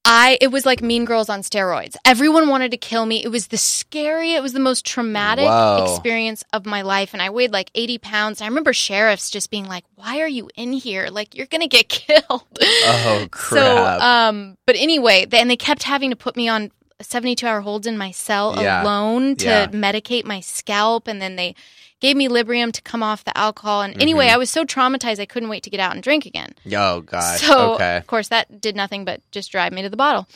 I 0.05 0.37
it 0.39 0.47
was 0.47 0.65
like 0.65 0.81
Mean 0.81 1.03
Girls 1.03 1.27
on 1.27 1.41
steroids. 1.41 1.97
Everyone 2.05 2.47
wanted 2.47 2.71
to 2.71 2.77
kill 2.77 3.05
me. 3.05 3.21
It 3.21 3.27
was 3.27 3.47
the 3.47 3.57
scary. 3.57 4.31
It 4.33 4.41
was 4.41 4.53
the 4.53 4.61
most 4.61 4.85
traumatic 4.85 5.45
Whoa. 5.45 5.87
experience 5.89 6.45
of 6.53 6.65
my 6.65 6.81
life, 6.81 7.11
and 7.11 7.21
I 7.21 7.29
weighed 7.29 7.51
like 7.51 7.69
eighty 7.75 7.97
pounds. 7.97 8.41
I 8.41 8.47
remember 8.47 8.71
sheriffs 8.71 9.29
just 9.29 9.51
being 9.51 9.65
like, 9.65 9.83
"Why 9.95 10.21
are 10.21 10.27
you 10.27 10.49
in 10.55 10.71
here? 10.71 11.07
Like 11.09 11.35
you're 11.35 11.47
gonna 11.47 11.67
get 11.67 11.89
killed." 11.89 12.23
Oh 12.61 13.27
crap. 13.31 13.59
So, 13.59 14.05
um, 14.05 14.57
but 14.65 14.77
anyway, 14.77 15.25
th- 15.25 15.41
and 15.41 15.49
they 15.49 15.57
kept 15.57 15.83
having 15.83 16.11
to 16.11 16.15
put 16.15 16.37
me 16.37 16.47
on 16.47 16.71
72 17.03 17.45
hour 17.45 17.61
holds 17.61 17.85
in 17.87 17.97
my 17.97 18.11
cell 18.11 18.55
Yeah. 18.59 18.83
alone 18.83 19.35
to 19.37 19.45
Yeah. 19.45 19.67
medicate 19.67 20.25
my 20.25 20.39
scalp, 20.39 21.07
and 21.07 21.21
then 21.21 21.35
they 21.35 21.55
gave 22.01 22.17
me 22.17 22.27
Librium 22.27 22.71
to 22.73 22.81
come 22.81 23.01
off 23.03 23.23
the 23.23 23.37
alcohol. 23.37 23.81
And 23.81 24.01
anyway, 24.01 24.27
Mhm. 24.27 24.33
I 24.33 24.37
was 24.37 24.49
so 24.49 24.65
traumatized 24.65 25.19
I 25.19 25.25
couldn't 25.25 25.49
wait 25.49 25.63
to 25.63 25.69
get 25.69 25.79
out 25.79 25.93
and 25.93 26.03
drink 26.03 26.25
again. 26.25 26.53
oh 26.75 27.01
god. 27.01 27.39
So, 27.39 27.75
okay. 27.75 27.97
of 27.97 28.07
course, 28.07 28.27
that 28.29 28.59
did 28.59 28.75
nothing 28.75 29.05
but 29.05 29.21
just 29.31 29.51
drive 29.51 29.71
me 29.73 29.81
to 29.83 29.89
the 29.89 29.97
bottle. 29.97 30.27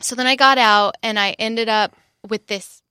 So 0.00 0.14
then 0.14 0.26
I 0.26 0.36
got 0.36 0.58
out 0.58 0.94
and 1.02 1.18
I 1.18 1.32
ended 1.38 1.68
up 1.68 1.94
with 2.26 2.46
this 2.46 2.82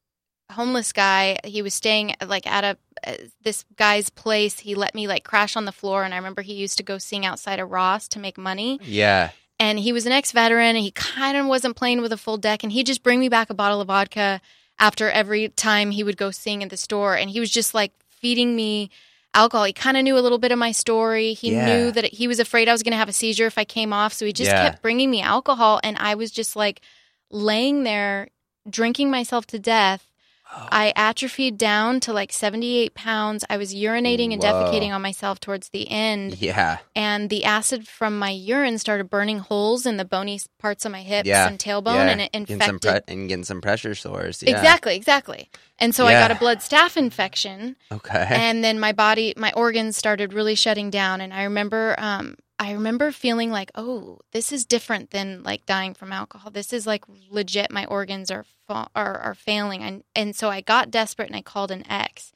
homeless 0.52 0.92
guy. 0.94 1.40
He 1.44 1.62
was 1.62 1.74
staying 1.74 2.16
like 2.26 2.46
at 2.48 2.64
a 2.64 2.78
uh, 3.06 3.14
this 3.42 3.66
guy's 3.76 4.10
place. 4.10 4.60
He 4.60 4.74
let 4.74 4.96
me 4.96 5.08
like 5.08 5.24
crash 5.24 5.56
on 5.56 5.66
the 5.66 5.72
floor, 5.72 6.04
and 6.04 6.14
I 6.14 6.18
remember 6.18 6.42
he 6.42 6.54
used 6.54 6.78
to 6.78 6.84
go 6.84 6.98
sing 6.98 7.26
outside 7.26 7.60
of 7.60 7.70
Ross 7.70 8.08
to 8.10 8.20
make 8.20 8.38
money. 8.38 8.80
Yeah. 8.84 9.30
And 9.60 9.80
he 9.80 9.94
was 9.94 10.06
an 10.06 10.12
ex-veteran, 10.12 10.76
and 10.76 10.84
he 10.84 10.92
kind 10.92 11.38
of 11.38 11.46
wasn't 11.46 11.76
playing 11.78 12.02
with 12.02 12.12
a 12.12 12.18
full 12.18 12.38
deck, 12.38 12.64
and 12.64 12.72
he'd 12.72 12.86
just 12.88 13.04
bring 13.04 13.20
me 13.20 13.30
back 13.30 13.50
a 13.50 13.54
bottle 13.54 13.80
of 13.80 13.88
vodka 13.88 14.42
after 14.78 15.10
every 15.10 15.48
time 15.50 15.92
he 15.92 16.04
would 16.04 16.18
go 16.18 16.30
sing 16.32 16.62
at 16.62 16.70
the 16.70 16.78
store, 16.78 17.16
and 17.16 17.30
he 17.30 17.40
was 17.40 17.50
just 17.50 17.74
like 17.74 17.94
feeding 18.10 18.56
me 18.56 18.90
alcohol. 19.34 19.66
He 19.66 19.74
kind 19.74 19.96
of 19.98 20.04
knew 20.04 20.18
a 20.18 20.20
little 20.20 20.38
bit 20.38 20.52
of 20.52 20.58
my 20.60 20.72
story. 20.72 21.34
He 21.34 21.52
Yeah. 21.52 21.66
knew 21.66 21.92
that 21.92 22.06
he 22.06 22.28
was 22.28 22.40
afraid 22.40 22.68
I 22.68 22.72
was 22.72 22.84
going 22.84 22.92
to 22.94 22.98
have 22.98 23.10
a 23.10 23.14
seizure 23.14 23.46
if 23.48 23.58
I 23.58 23.66
came 23.66 23.94
off. 23.94 24.14
So 24.14 24.26
he 24.26 24.34
just 24.34 24.52
Yeah. 24.52 24.64
kept 24.64 24.82
bringing 24.82 25.12
me 25.12 25.22
alcohol. 25.22 25.80
And 25.84 25.98
I 26.00 26.16
was 26.16 26.32
just 26.32 26.56
like 26.56 26.82
laying 27.30 27.84
there, 27.84 28.30
drinking 28.70 29.12
myself 29.12 29.46
to 29.48 29.60
death. 29.60 30.08
I 30.52 30.94
atrophied 30.96 31.58
down 31.58 32.00
to 32.02 32.14
like 32.14 32.32
78 32.32 32.94
pounds. 32.96 33.44
I 33.50 33.58
was 33.58 33.74
urinating 33.74 34.32
and 34.32 34.42
Whoa. 34.42 34.50
defecating 34.72 34.92
on 34.92 35.02
myself 35.02 35.40
towards 35.40 35.70
the 35.70 35.90
end. 35.90 36.42
Yeah. 36.42 36.78
And 36.96 37.30
the 37.30 37.44
acid 37.46 37.88
from 37.88 38.18
my 38.20 38.30
urine 38.30 38.78
started 38.78 39.10
burning 39.10 39.40
holes 39.40 39.86
in 39.86 39.98
the 39.98 40.06
bony 40.06 40.40
parts 40.60 40.86
of 40.86 40.92
my 40.92 41.02
hips 41.02 41.28
Yeah. 41.28 41.48
and 41.48 41.60
tailbone, 41.60 41.96
yeah. 41.96 42.10
and 42.10 42.22
it 42.22 42.32
Getting 42.32 42.54
infected. 42.56 42.82
pre- 42.82 43.14
and 43.14 43.28
getting 43.28 43.44
some 43.44 43.60
pressure 43.60 43.96
sores. 43.96 44.42
Yeah. 44.44 44.52
Exactly, 44.56 44.96
exactly. 44.96 45.50
And 45.80 45.94
so 45.94 46.06
I 46.06 46.14
got 46.14 46.32
a 46.32 46.36
blood 46.36 46.60
staph 46.60 46.96
infection, 46.96 47.76
Okay. 47.92 48.26
and 48.30 48.64
then 48.64 48.80
my 48.80 48.94
body, 48.94 49.34
my 49.36 49.52
organs 49.54 49.98
started 49.98 50.32
really 50.32 50.56
shutting 50.56 50.90
down. 50.90 51.20
And 51.22 51.34
I 51.34 51.44
remember, 51.44 51.96
um, 51.98 52.38
I 52.58 52.72
remember 52.72 53.12
feeling 53.12 53.52
like, 53.52 53.70
oh, 53.76 54.20
this 54.32 54.52
is 54.52 54.66
different 54.66 55.12
than 55.12 55.44
like 55.44 55.66
dying 55.66 55.94
from 55.94 56.14
alcohol. 56.14 56.52
This 56.52 56.72
is 56.72 56.88
like 56.88 57.04
legit. 57.30 57.72
My 57.72 57.86
organs 57.86 58.32
are 58.32 58.46
fa- 58.68 58.88
are, 58.96 59.18
are 59.18 59.36
failing, 59.36 59.84
and 59.84 60.04
and 60.16 60.36
so 60.36 60.50
I 60.50 60.62
got 60.62 60.92
desperate 60.92 61.28
and 61.28 61.36
I 61.36 61.42
called 61.42 61.72
an 61.72 61.90
ex, 61.90 62.32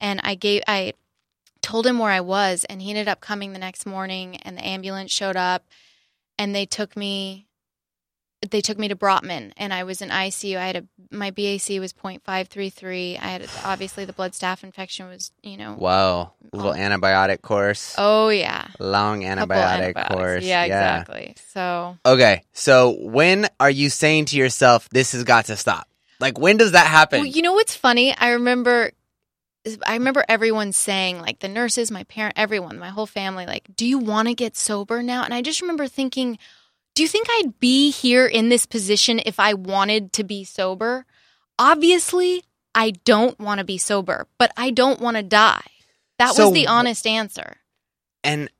and 0.00 0.20
I 0.22 0.34
gave 0.34 0.62
I 0.68 0.92
told 1.62 1.86
him 1.86 1.98
where 1.98 2.12
I 2.12 2.20
was, 2.20 2.64
and 2.64 2.82
he 2.82 2.90
ended 2.90 3.08
up 3.08 3.20
coming 3.20 3.52
the 3.52 3.58
next 3.58 3.86
morning, 3.86 4.36
and 4.38 4.56
the 4.58 4.66
ambulance 4.66 5.10
showed 5.10 5.36
up, 5.36 5.64
and 6.38 6.54
they 6.54 6.66
took 6.66 6.96
me. 6.96 7.45
They 8.48 8.60
took 8.60 8.78
me 8.78 8.88
to 8.88 8.96
Brotman, 8.96 9.52
and 9.56 9.72
I 9.72 9.84
was 9.84 10.02
in 10.02 10.10
ICU. 10.10 10.56
I 10.56 10.66
had 10.66 10.76
a 10.76 10.84
my 11.10 11.30
BAC 11.30 11.80
was 11.80 11.92
0.533. 11.92 13.18
I 13.20 13.26
had 13.26 13.48
obviously 13.64 14.04
the 14.04 14.12
blood 14.12 14.32
staph 14.32 14.62
infection 14.62 15.08
was 15.08 15.32
you 15.42 15.56
know 15.56 15.74
Whoa. 15.74 16.32
Little 16.52 16.72
antibiotic 16.72 17.42
course. 17.42 17.94
oh 17.98 18.28
yeah 18.28 18.68
Long 18.78 19.22
antibiotic 19.22 20.12
course. 20.12 20.44
Yeah, 20.44 20.64
exactly. 20.64 21.34
So 21.48 21.98
Okay. 22.04 22.42
So 22.52 22.96
when 23.00 23.48
are 23.58 23.70
you 23.70 23.88
saying 23.88 24.26
to 24.26 24.36
yourself, 24.36 24.88
this 24.90 25.12
has 25.12 25.24
got 25.24 25.46
to 25.46 25.56
stop? 25.56 25.88
Like, 26.18 26.38
when 26.38 26.56
does 26.56 26.72
that 26.72 26.86
happen? 26.86 27.20
Well, 27.20 27.26
you 27.26 27.42
know 27.42 27.52
what's 27.52 27.76
funny? 27.76 28.14
I 28.16 28.30
remember 28.30 28.92
I 29.86 29.94
remember 29.94 30.24
everyone 30.28 30.72
saying, 30.72 31.20
like 31.20 31.40
the 31.40 31.48
nurses, 31.48 31.90
my 31.90 32.04
parent, 32.04 32.34
everyone, 32.36 32.78
my 32.78 32.90
whole 32.90 33.06
family, 33.06 33.46
like, 33.46 33.64
do 33.74 33.84
you 33.84 33.98
want 33.98 34.28
to 34.28 34.34
get 34.34 34.56
sober 34.56 35.02
now? 35.02 35.24
And 35.24 35.34
I 35.34 35.42
just 35.42 35.60
remember 35.60 35.88
thinking, 35.88 36.38
do 36.96 37.02
you 37.02 37.08
think 37.08 37.28
I'd 37.30 37.60
be 37.60 37.90
here 37.90 38.26
in 38.26 38.48
this 38.48 38.64
position 38.66 39.20
if 39.24 39.38
I 39.38 39.54
wanted 39.54 40.12
to 40.14 40.24
be 40.24 40.44
sober? 40.44 41.04
Obviously, 41.58 42.42
I 42.74 42.90
don't 43.04 43.38
want 43.38 43.58
to 43.58 43.64
be 43.64 43.78
sober, 43.78 44.26
but 44.38 44.50
I 44.56 44.70
don't 44.70 45.00
want 45.00 45.16
to 45.16 45.22
die. 45.22 45.62
That 46.18 46.34
So 46.34 46.46
was 46.46 46.54
the 46.54 46.66
honest 46.66 47.06
answer. 47.06 47.58
and 48.24 48.50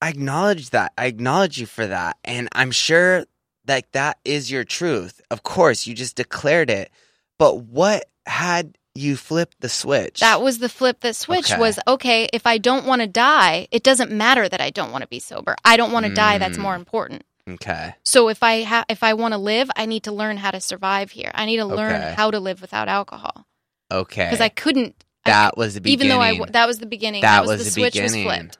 I 0.00 0.08
acknowledge 0.08 0.70
that. 0.70 0.92
I 0.98 1.06
acknowledge 1.06 1.58
you 1.58 1.66
for 1.66 1.86
that. 1.86 2.16
And 2.24 2.48
I'm 2.52 2.70
sure 2.72 3.24
that 3.66 3.92
that 3.92 4.18
is 4.24 4.50
your 4.50 4.64
truth. 4.64 5.20
Of 5.30 5.44
course, 5.44 5.86
you 5.86 5.94
just 5.94 6.16
declared 6.16 6.70
it. 6.70 6.90
But 7.38 7.58
what 7.58 8.08
had 8.26 8.76
you 8.96 9.14
flipped 9.16 9.60
the 9.60 9.68
switch? 9.68 10.18
That 10.20 10.42
was 10.42 10.58
the 10.58 10.68
flip 10.68 11.00
that 11.00 11.14
switched 11.14 11.52
Okay. 11.52 11.60
was 11.60 11.78
okay, 11.86 12.28
if 12.32 12.46
I 12.48 12.58
don't 12.58 12.84
want 12.84 13.00
to 13.02 13.06
die, 13.06 13.68
it 13.70 13.82
doesn't 13.84 14.10
matter 14.10 14.48
that 14.48 14.60
I 14.60 14.70
don't 14.70 14.90
want 14.90 15.02
to 15.02 15.08
be 15.08 15.20
sober. 15.20 15.54
I 15.64 15.76
don't 15.76 15.92
want 15.92 16.06
to 16.06 16.12
die, 16.12 16.38
that's 16.38 16.58
Mm. 16.58 16.62
more 16.62 16.74
important. 16.74 17.22
Okay. 17.48 17.94
So 18.04 18.28
if 18.28 18.42
I 18.42 18.62
ha- 18.62 18.84
if 18.88 19.02
I 19.02 19.14
want 19.14 19.32
to 19.32 19.38
live, 19.38 19.70
I 19.76 19.86
need 19.86 20.04
to 20.04 20.12
learn 20.12 20.36
how 20.36 20.50
to 20.50 20.60
survive 20.60 21.10
here. 21.10 21.30
I 21.34 21.46
need 21.46 21.56
to 21.58 21.64
learn 21.64 21.94
Okay. 21.94 22.14
how 22.16 22.30
to 22.30 22.40
live 22.40 22.60
without 22.60 22.88
alcohol 22.88 23.46
Okay. 23.92 24.24
because 24.26 24.40
I 24.40 24.48
couldn't. 24.48 25.04
I 25.24 25.30
that 25.30 25.56
was 25.56 25.74
the 25.74 25.80
beginning. 25.80 26.06
even 26.06 26.16
though 26.16 26.22
I 26.22 26.32
w- 26.32 26.52
that 26.52 26.66
was 26.66 26.78
the 26.78 26.86
beginning. 26.86 27.22
That 27.22 27.42
That, 27.42 27.46
was, 27.46 27.50
was 27.50 27.58
the, 27.60 27.64
the 27.64 27.70
switch 27.70 27.92
beginning. 27.94 28.24
was 28.26 28.36
flipped. 28.36 28.58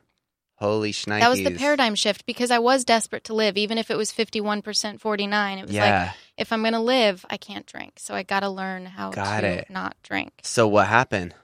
Holy 0.56 0.92
shnikes. 0.92 1.18
That 1.20 1.28
was 1.30 1.42
the 1.42 1.50
paradigm 1.50 1.96
shift 1.96 2.24
because 2.24 2.52
I 2.52 2.60
was 2.60 2.84
desperate 2.84 3.24
to 3.24 3.34
live, 3.34 3.56
even 3.56 3.78
if 3.78 3.90
it 3.90 3.96
was 3.96 4.12
fifty 4.12 4.40
one 4.40 4.62
percent, 4.62 5.00
forty 5.00 5.26
nine. 5.26 5.58
It 5.58 5.66
was 5.66 5.74
like 5.76 6.10
if 6.36 6.52
I'm 6.52 6.60
going 6.62 6.72
to 6.74 6.78
live, 6.78 7.26
I 7.28 7.36
can't 7.36 7.66
drink, 7.66 7.94
so 7.98 8.14
I 8.14 8.22
got 8.22 8.40
to 8.40 8.48
learn 8.48 8.86
how 8.86 9.10
Got 9.10 9.40
to 9.40 9.46
it. 9.48 9.70
not 9.70 9.96
drink. 10.04 10.32
so 10.42 10.68
what 10.68 10.86
happened? 10.86 11.34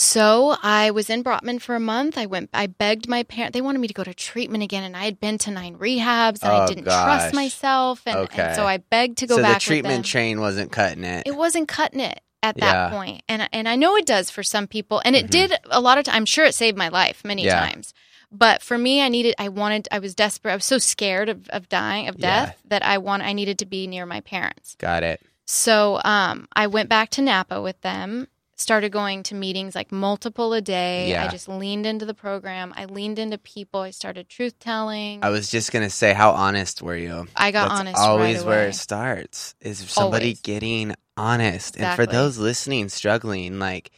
So 0.00 0.56
I 0.62 0.92
was 0.92 1.10
in 1.10 1.22
Brotman 1.22 1.60
for 1.60 1.74
a 1.74 1.80
month. 1.80 2.16
I 2.16 2.24
went. 2.24 2.48
I 2.54 2.66
begged 2.68 3.06
my 3.06 3.22
parents. 3.22 3.52
They 3.52 3.60
wanted 3.60 3.80
me 3.80 3.88
to 3.88 3.92
go 3.92 4.02
to 4.02 4.14
treatment 4.14 4.62
again, 4.64 4.82
and 4.82 4.96
I 4.96 5.04
had 5.04 5.20
been 5.20 5.36
to 5.38 5.50
nine 5.50 5.76
rehabs, 5.76 6.42
and 6.42 6.50
Oh, 6.52 6.62
I 6.62 6.66
didn't 6.66 6.84
gosh. 6.84 7.04
trust 7.04 7.34
myself, 7.34 8.00
and, 8.06 8.16
Okay. 8.20 8.42
and 8.44 8.56
so 8.56 8.66
I 8.66 8.78
begged 8.78 9.18
to 9.18 9.26
go 9.26 9.36
so 9.36 9.42
back. 9.42 9.50
the 9.50 9.54
with 9.56 9.62
treatment 9.62 10.06
train 10.06 10.40
wasn't 10.40 10.72
cutting 10.72 11.04
it. 11.04 11.24
it 11.26 11.36
wasn't 11.36 11.68
cutting 11.68 12.00
it 12.00 12.18
at 12.42 12.56
that 12.56 12.72
Yeah. 12.72 12.88
point. 12.88 13.22
and 13.28 13.46
and 13.52 13.68
I 13.68 13.76
know 13.76 13.94
it 13.96 14.06
does 14.06 14.30
for 14.30 14.42
some 14.42 14.66
people, 14.66 15.02
and 15.04 15.14
it 15.14 15.26
Mhm. 15.26 15.30
did 15.30 15.52
a 15.70 15.80
lot 15.82 15.98
of. 15.98 16.04
times. 16.04 16.16
I'm 16.16 16.24
sure 16.24 16.46
it 16.46 16.54
saved 16.54 16.78
my 16.78 16.88
life 16.88 17.22
many 17.22 17.44
Yeah. 17.44 17.60
times. 17.68 17.92
But 18.32 18.62
for 18.62 18.78
me, 18.78 19.02
I 19.02 19.08
needed. 19.10 19.34
I 19.38 19.50
wanted. 19.50 19.86
I 19.92 19.98
was 19.98 20.14
desperate. 20.14 20.52
I 20.52 20.56
was 20.56 20.64
so 20.64 20.78
scared 20.78 21.28
of, 21.28 21.46
of 21.50 21.68
dying 21.68 22.08
of 22.08 22.16
Yeah. 22.18 22.46
death 22.46 22.56
that 22.64 22.82
I 22.82 22.96
want. 22.96 23.22
I 23.22 23.34
needed 23.34 23.58
to 23.58 23.66
be 23.66 23.86
near 23.86 24.06
my 24.06 24.20
parents. 24.22 24.76
Got 24.78 25.02
it. 25.02 25.20
So 25.46 26.00
um, 26.04 26.48
I 26.56 26.68
went 26.68 26.88
back 26.88 27.10
to 27.10 27.20
Napa 27.22 27.60
with 27.60 27.78
them. 27.82 28.28
Started 28.60 28.92
going 28.92 29.22
to 29.22 29.34
meetings 29.34 29.74
like 29.74 29.90
multiple 29.90 30.52
a 30.52 30.60
day. 30.60 31.08
Yeah. 31.08 31.24
I 31.24 31.28
just 31.28 31.48
leaned 31.48 31.86
into 31.86 32.04
the 32.04 32.12
program. 32.12 32.74
I 32.76 32.84
leaned 32.84 33.18
into 33.18 33.38
people. 33.38 33.80
I 33.80 33.90
started 33.90 34.28
truth 34.28 34.58
telling. 34.58 35.24
I 35.24 35.30
was 35.30 35.50
just 35.50 35.72
gonna 35.72 35.88
say, 35.88 36.12
how 36.12 36.32
honest 36.32 36.82
were 36.82 36.94
you? 36.94 37.26
I 37.34 37.52
got 37.52 37.70
That's 37.70 37.80
honest 37.80 37.96
right 37.96 38.06
always 38.06 38.44
where 38.44 38.60
away. 38.60 38.68
it 38.68 38.74
starts. 38.74 39.54
Is 39.62 39.78
somebody 39.78 40.26
Always. 40.26 40.40
getting 40.42 40.94
honest, 41.16 41.78
and 41.78 41.96
for 41.96 42.04
those 42.04 42.36
listening, 42.36 42.90
struggling, 42.90 43.58
like 43.58 43.92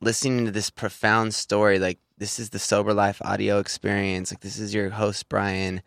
listening 0.00 0.46
to 0.46 0.52
this 0.52 0.70
profound 0.70 1.34
story, 1.34 1.78
like 1.78 1.98
this 2.16 2.38
is 2.38 2.48
the 2.48 2.58
sober 2.58 2.94
life 2.94 3.20
audio 3.22 3.58
experience. 3.58 4.32
Like 4.32 4.40
this 4.40 4.58
is 4.58 4.72
your 4.72 4.88
host 4.88 5.28
Brian. 5.28 5.82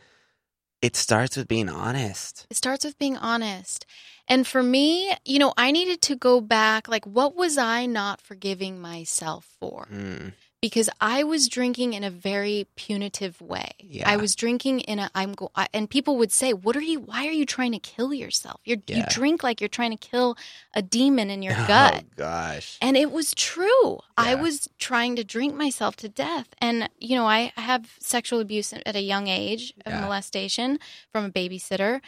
It 0.81 0.95
starts 0.95 1.37
with 1.37 1.47
being 1.47 1.69
honest. 1.69 2.47
It 2.49 2.57
starts 2.57 2.83
with 2.83 2.97
being 2.97 3.15
honest. 3.15 3.85
And 4.27 4.47
for 4.47 4.63
me, 4.63 5.13
you 5.25 5.37
know, 5.37 5.53
I 5.55 5.71
needed 5.71 6.01
to 6.01 6.15
go 6.15 6.41
back. 6.41 6.87
Like, 6.87 7.05
what 7.05 7.35
was 7.35 7.57
I 7.57 7.85
not 7.85 8.19
forgiving 8.19 8.79
myself 8.79 9.47
for? 9.59 9.87
Mm, 9.93 10.33
Because 10.61 10.89
I 11.01 11.23
was 11.23 11.47
drinking 11.47 11.93
in 11.93 12.03
a 12.03 12.11
very 12.11 12.67
punitive 12.75 13.41
way. 13.41 13.71
Yeah. 13.79 14.07
I 14.07 14.17
was 14.17 14.35
drinking 14.35 14.81
in 14.81 14.99
a, 14.99 15.09
I'm 15.15 15.33
go, 15.33 15.49
I, 15.55 15.67
and 15.73 15.89
people 15.89 16.17
would 16.17 16.31
say, 16.31 16.53
"What 16.53 16.75
are 16.75 16.81
you? 16.81 16.99
Why 16.99 17.27
are 17.27 17.31
you 17.31 17.45
trying 17.45 17.71
to 17.71 17.79
kill 17.79 18.13
yourself? 18.13 18.61
You're, 18.63 18.77
you 18.87 19.03
drink 19.09 19.43
like 19.43 19.59
you're 19.59 19.67
trying 19.67 19.89
to 19.91 19.97
kill 19.97 20.37
a 20.75 20.81
demon 20.83 21.31
in 21.31 21.41
your 21.41 21.55
Oh 21.57 21.67
gut." 21.67 22.05
gosh. 22.15 22.77
And 22.79 22.95
it 22.95 23.11
was 23.11 23.33
true. 23.33 23.99
I 24.17 24.35
was 24.35 24.69
trying 24.77 25.15
to 25.15 25.23
drink 25.23 25.55
myself 25.55 25.95
to 25.97 26.09
death. 26.09 26.49
And, 26.59 26.89
you 26.99 27.15
know, 27.15 27.25
I 27.25 27.51
have 27.55 27.95
sexual 27.99 28.39
abuse 28.39 28.71
at 28.71 28.95
a 28.95 29.01
young 29.01 29.27
age 29.27 29.73
of 29.85 29.93
molestation 29.93 30.77
from 31.11 31.25
a 31.25 31.29
babysitter. 31.29 32.01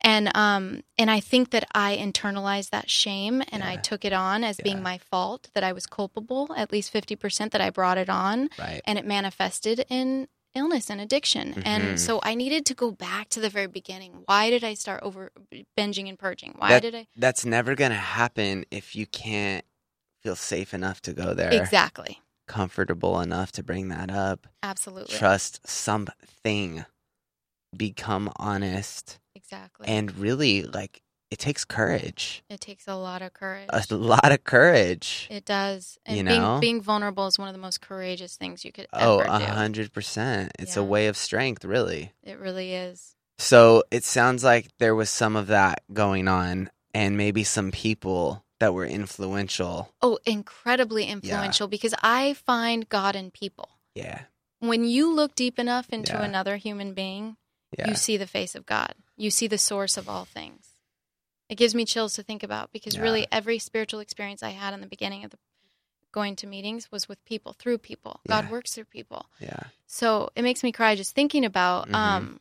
And 0.00 0.30
um 0.36 0.82
and 0.96 1.10
I 1.10 1.20
think 1.20 1.50
that 1.50 1.66
I 1.74 1.96
internalized 1.96 2.70
that 2.70 2.88
shame 2.90 3.42
and 3.50 3.62
I 3.64 3.76
took 3.76 4.04
it 4.04 4.12
on 4.12 4.44
as 4.44 4.58
Yeah. 4.58 4.62
being 4.64 4.82
my 4.82 4.98
fault, 4.98 5.48
that 5.54 5.64
I 5.64 5.72
was 5.72 5.86
culpable, 5.86 6.54
at 6.56 6.70
least 6.72 6.92
50% 6.92 7.50
that 7.52 7.60
I 7.60 7.70
brought 7.70 7.98
it 7.98 8.08
on 8.08 8.48
Right. 8.58 8.80
and 8.84 8.98
it 8.98 9.04
manifested 9.04 9.84
in 9.88 10.28
illness 10.54 10.88
and 10.90 11.00
addiction. 11.00 11.54
Mhm. 11.54 11.62
And 11.66 12.00
so 12.00 12.20
I 12.22 12.34
needed 12.34 12.64
to 12.66 12.74
go 12.74 12.90
back 12.90 13.28
to 13.30 13.40
the 13.40 13.50
very 13.50 13.66
beginning. 13.66 14.22
Why 14.26 14.50
did 14.50 14.64
I 14.64 14.74
start 14.74 15.02
over 15.02 15.30
binging 15.76 16.08
and 16.08 16.18
purging? 16.18 16.54
Why 16.58 16.68
That- 16.70 16.82
did 16.82 16.94
I 16.94 17.06
That's 17.16 17.44
never 17.44 17.74
gonna 17.74 17.94
happen 17.96 18.64
if 18.70 18.96
you 18.96 19.06
can't 19.06 19.64
feel 20.22 20.36
safe 20.36 20.72
enough 20.74 21.00
to 21.02 21.12
go 21.12 21.34
there. 21.34 21.52
Exactly. 21.52 22.20
Comfortable 22.48 23.20
enough 23.20 23.52
to 23.52 23.62
bring 23.62 23.88
that 23.88 24.10
up. 24.10 24.46
Absolutely. 24.62 25.16
Trust 25.16 25.66
something. 25.68 26.84
Become 27.76 28.32
honest. 28.36 29.18
Exactly. 29.50 29.86
And 29.88 30.16
really, 30.18 30.62
like, 30.62 31.00
it 31.30 31.38
takes 31.38 31.64
courage. 31.64 32.42
It 32.50 32.60
takes 32.60 32.86
a 32.86 32.94
lot 32.96 33.22
of 33.22 33.32
courage. 33.32 33.68
A 33.72 33.94
lot 33.94 34.30
of 34.32 34.44
courage. 34.44 35.26
it 35.30 35.44
does. 35.44 35.98
And 36.06 36.16
You 36.18 36.24
being, 36.24 36.40
know? 36.40 36.58
being 36.60 36.80
vulnerable 36.82 37.26
is 37.26 37.38
one 37.38 37.48
of 37.48 37.54
the 37.54 37.60
most 37.60 37.80
courageous 37.80 38.36
things 38.36 38.64
you 38.64 38.72
could 38.72 38.86
Oh, 38.92 39.20
ever 39.20 39.28
a 39.28 39.38
hundred 39.38 39.92
percent. 39.92 40.52
It's 40.58 40.76
a 40.76 40.84
way 40.84 41.06
of 41.06 41.16
strength, 41.16 41.64
really. 41.64 42.12
It 42.22 42.38
really 42.38 42.74
is. 42.74 43.14
So 43.38 43.84
it 43.90 44.04
sounds 44.04 44.42
like 44.44 44.68
there 44.78 44.94
was 44.94 45.10
some 45.10 45.36
of 45.36 45.46
that 45.48 45.82
going 45.92 46.28
on, 46.28 46.70
and 46.94 47.16
maybe 47.16 47.44
some 47.44 47.70
people 47.70 48.44
that 48.60 48.74
were 48.74 48.86
influential. 48.86 49.94
Oh, 50.02 50.18
incredibly 50.26 51.04
influential 51.04 51.68
because 51.68 51.94
I 52.02 52.34
find 52.34 52.88
God 52.88 53.14
in 53.16 53.30
people. 53.30 53.68
Yeah. 53.94 54.22
When 54.60 54.84
you 54.84 55.12
look 55.12 55.34
deep 55.36 55.58
enough 55.58 55.88
into 55.90 56.12
Yeah. 56.14 56.24
another 56.24 56.56
human 56.56 56.92
being, 56.94 57.36
Yeah. 57.78 57.88
you 57.90 57.94
see 57.94 58.16
the 58.16 58.26
face 58.26 58.54
of 58.56 58.66
God. 58.66 58.94
You 59.18 59.30
see 59.30 59.46
the 59.48 59.58
source 59.58 59.96
of 59.98 60.08
all 60.08 60.24
things. 60.24 60.76
It 61.50 61.56
gives 61.56 61.74
me 61.74 61.84
chills 61.84 62.14
to 62.14 62.22
think 62.22 62.42
about 62.42 62.72
because 62.72 62.96
Yeah. 62.96 63.02
really 63.02 63.26
every 63.30 63.58
spiritual 63.58 64.00
experience 64.00 64.42
I 64.42 64.50
had 64.50 64.72
in 64.74 64.80
the 64.80 64.86
beginning 64.86 65.24
of 65.24 65.30
the 65.32 65.38
going 66.12 66.36
to 66.36 66.46
meetings 66.46 66.90
was 66.90 67.08
with 67.08 67.22
people, 67.26 67.52
through 67.52 67.78
people. 67.78 68.20
God 68.28 68.48
works 68.48 68.74
through 68.74 68.86
people. 68.86 69.26
yeah. 69.38 69.64
So 69.86 70.30
it 70.36 70.42
makes 70.42 70.62
me 70.62 70.72
cry 70.72 70.94
just 70.94 71.14
thinking 71.14 71.44
about. 71.44 71.88
Mhm. 71.88 71.94
Um, 71.94 72.40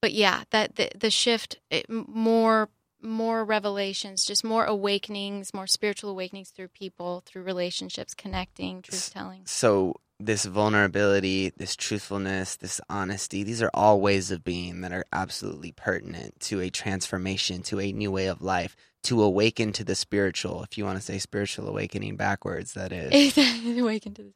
but 0.00 0.12
yeah, 0.12 0.44
that 0.50 0.76
the 0.76 0.90
the 0.94 1.10
shift, 1.10 1.58
it, 1.70 1.88
more 1.90 2.70
more 3.02 3.44
revelations, 3.44 4.24
just 4.24 4.42
more 4.44 4.64
awakenings, 4.64 5.52
more 5.52 5.66
spiritual 5.66 6.10
awakenings 6.10 6.50
through 6.50 6.68
people, 6.68 7.22
through 7.26 7.42
relationships, 7.42 8.14
connecting, 8.14 8.82
truth 8.82 9.12
telling. 9.12 9.44
So 9.46 9.96
this 10.18 10.44
vulnerability, 10.46 11.52
this 11.56 11.76
truthfulness, 11.76 12.56
this 12.56 12.80
honesty, 12.88 13.42
these 13.42 13.60
are 13.62 13.70
all 13.74 14.00
ways 14.00 14.30
of 14.30 14.42
being 14.42 14.80
that 14.80 14.92
are 14.92 15.04
absolutely 15.12 15.72
pertinent 15.72 16.40
to 16.40 16.60
a 16.60 16.70
transformation, 16.70 17.62
to 17.62 17.80
a 17.80 17.92
new 17.92 18.10
way 18.10 18.26
of 18.26 18.40
life, 18.40 18.76
to 19.04 19.22
awaken 19.22 19.72
to 19.72 19.84
the 19.84 19.94
spiritual. 19.94 20.62
If 20.62 20.78
you 20.78 20.84
want 20.84 20.98
to 20.98 21.04
say 21.04 21.18
spiritual 21.18 21.68
awakening 21.68 22.16
backwards, 22.16 22.72
that 22.72 22.92
is. 22.92 23.36
Awaken 23.78 24.14
to 24.14 24.22
the 24.22 24.32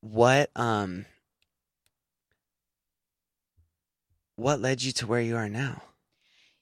what 0.00 0.50
um 0.56 1.04
what 4.36 4.60
led 4.60 4.82
you 4.82 4.90
to 4.92 5.06
where 5.06 5.20
you 5.20 5.36
are 5.36 5.48
now? 5.48 5.82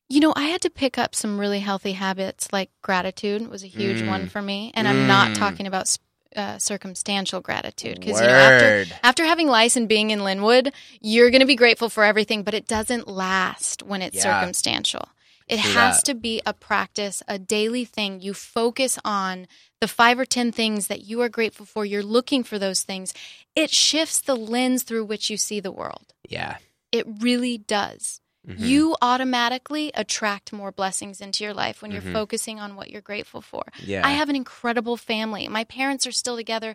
You 0.08 0.20
know, 0.20 0.32
I 0.36 0.44
had 0.46 0.60
to 0.62 0.70
pick 0.70 0.98
up 0.98 1.14
some 1.14 1.38
really 1.38 1.60
healthy 1.60 1.92
habits, 1.92 2.48
like 2.52 2.70
gratitude 2.82 3.48
was 3.48 3.62
a 3.62 3.68
huge 3.68 4.02
Mm. 4.02 4.08
one 4.08 4.26
for 4.26 4.42
me, 4.42 4.72
and 4.74 4.88
I'm 4.88 5.06
not 5.06 5.30
Mm. 5.30 5.34
talking 5.34 5.66
about 5.66 5.86
uh, 6.36 6.58
circumstantial 6.58 7.40
gratitude 7.40 7.98
because 8.00 8.20
you 8.20 8.26
know 8.26 8.32
after 8.32 8.86
after 9.02 9.24
having 9.24 9.48
lice 9.48 9.76
and 9.76 9.88
being 9.88 10.10
in 10.10 10.20
Lynwood, 10.20 10.72
you're 11.00 11.30
going 11.30 11.40
to 11.40 11.46
be 11.46 11.56
grateful 11.56 11.88
for 11.88 12.04
everything, 12.04 12.42
but 12.42 12.54
it 12.54 12.66
doesn't 12.68 13.08
last 13.08 13.82
when 13.82 14.02
it's 14.02 14.16
Yeah. 14.16 14.40
circumstantial. 14.40 15.08
It 15.48 15.58
True 15.60 15.72
has 15.72 15.96
that. 15.96 16.04
to 16.06 16.14
be 16.14 16.40
a 16.46 16.52
practice, 16.54 17.24
a 17.26 17.36
daily 17.36 17.84
thing. 17.84 18.20
You 18.20 18.34
focus 18.34 19.00
on 19.04 19.48
the 19.80 19.88
five 19.88 20.20
or 20.20 20.24
10 20.24 20.52
things 20.52 20.86
that 20.86 21.02
you 21.02 21.20
are 21.22 21.28
grateful 21.28 21.66
for. 21.66 21.84
You're 21.84 22.04
looking 22.04 22.44
for 22.44 22.56
those 22.56 22.84
things. 22.84 23.12
It 23.56 23.70
shifts 23.70 24.20
the 24.20 24.36
lens 24.36 24.84
through 24.84 25.06
which 25.06 25.28
you 25.28 25.36
see 25.36 25.58
the 25.58 25.72
world. 25.72 26.14
Yeah. 26.28 26.58
It 26.92 27.04
really 27.20 27.58
does. 27.58 28.19
Mhm. 28.48 28.58
You 28.58 28.96
automatically 29.02 29.90
attract 29.94 30.52
more 30.52 30.72
blessings 30.72 31.20
into 31.20 31.44
your 31.44 31.52
life 31.54 31.82
when 31.82 31.90
you're 31.90 32.00
Mhm. 32.00 32.12
focusing 32.14 32.58
on 32.58 32.74
what 32.74 32.90
you're 32.90 33.02
grateful 33.02 33.42
for. 33.42 33.64
yeah. 33.82 34.06
I 34.06 34.12
have 34.12 34.28
an 34.30 34.36
incredible 34.36 34.96
family. 34.96 35.46
My 35.48 35.64
parents 35.64 36.06
are 36.06 36.12
still 36.12 36.36
together. 36.36 36.74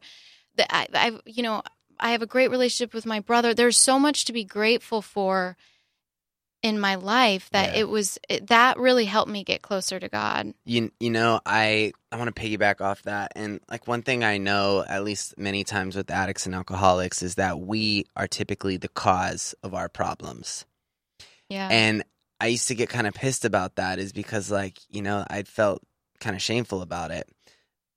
The- 0.56 0.73
I, 0.73 0.88
I, 0.93 1.19
you 1.25 1.41
know, 1.43 1.63
I 1.99 2.12
have 2.12 2.21
a 2.21 2.28
great 2.28 2.51
relationship 2.51 2.93
with 2.93 3.06
my 3.06 3.19
brother. 3.19 3.54
There's 3.54 3.78
so 3.78 3.97
much 3.99 4.25
to 4.25 4.34
be 4.34 4.43
grateful 4.43 5.01
for 5.01 5.58
in 6.62 6.80
my 6.80 6.95
life 6.95 7.49
that 7.51 7.73
Yeah. 7.73 7.82
it 7.82 7.89
was 7.89 8.17
it, 8.30 8.47
that 8.47 8.78
really 8.78 9.06
helped 9.06 9.30
me 9.32 9.43
get 9.43 9.62
closer 9.62 9.99
to 9.99 10.10
God. 10.10 10.54
you 10.65 10.91
you 10.99 11.12
know 11.12 11.39
i 11.45 11.91
i 12.12 12.17
want 12.17 12.34
to 12.36 12.41
piggyback 12.41 12.82
off 12.82 13.04
that 13.04 13.32
and 13.36 13.60
like 13.69 13.88
one 13.88 14.01
thing 14.01 14.23
i 14.23 14.38
know 14.39 14.84
at 14.88 15.04
least 15.04 15.38
many 15.38 15.63
times 15.63 15.95
with 15.95 16.10
addicts 16.10 16.47
and 16.47 16.56
alcoholics 16.56 17.21
is 17.21 17.36
that 17.36 17.60
we 17.60 18.06
are 18.15 18.28
typically 18.28 18.78
the 18.78 18.88
cause 18.88 19.54
of 19.62 19.75
our 19.75 19.88
problems 19.88 20.65
Yeah. 21.49 21.67
and 21.71 22.03
i 22.39 22.47
used 22.47 22.67
to 22.69 22.75
get 22.75 22.89
kind 22.89 23.08
of 23.08 23.13
pissed 23.13 23.45
about 23.45 23.75
that 23.75 23.99
is 23.99 24.12
because 24.13 24.49
like 24.51 24.79
you 24.89 25.01
know 25.01 25.25
i 25.29 25.43
felt 25.43 25.81
kind 26.19 26.36
of 26.36 26.41
shameful 26.41 26.81
about 26.81 27.12
it 27.12 27.27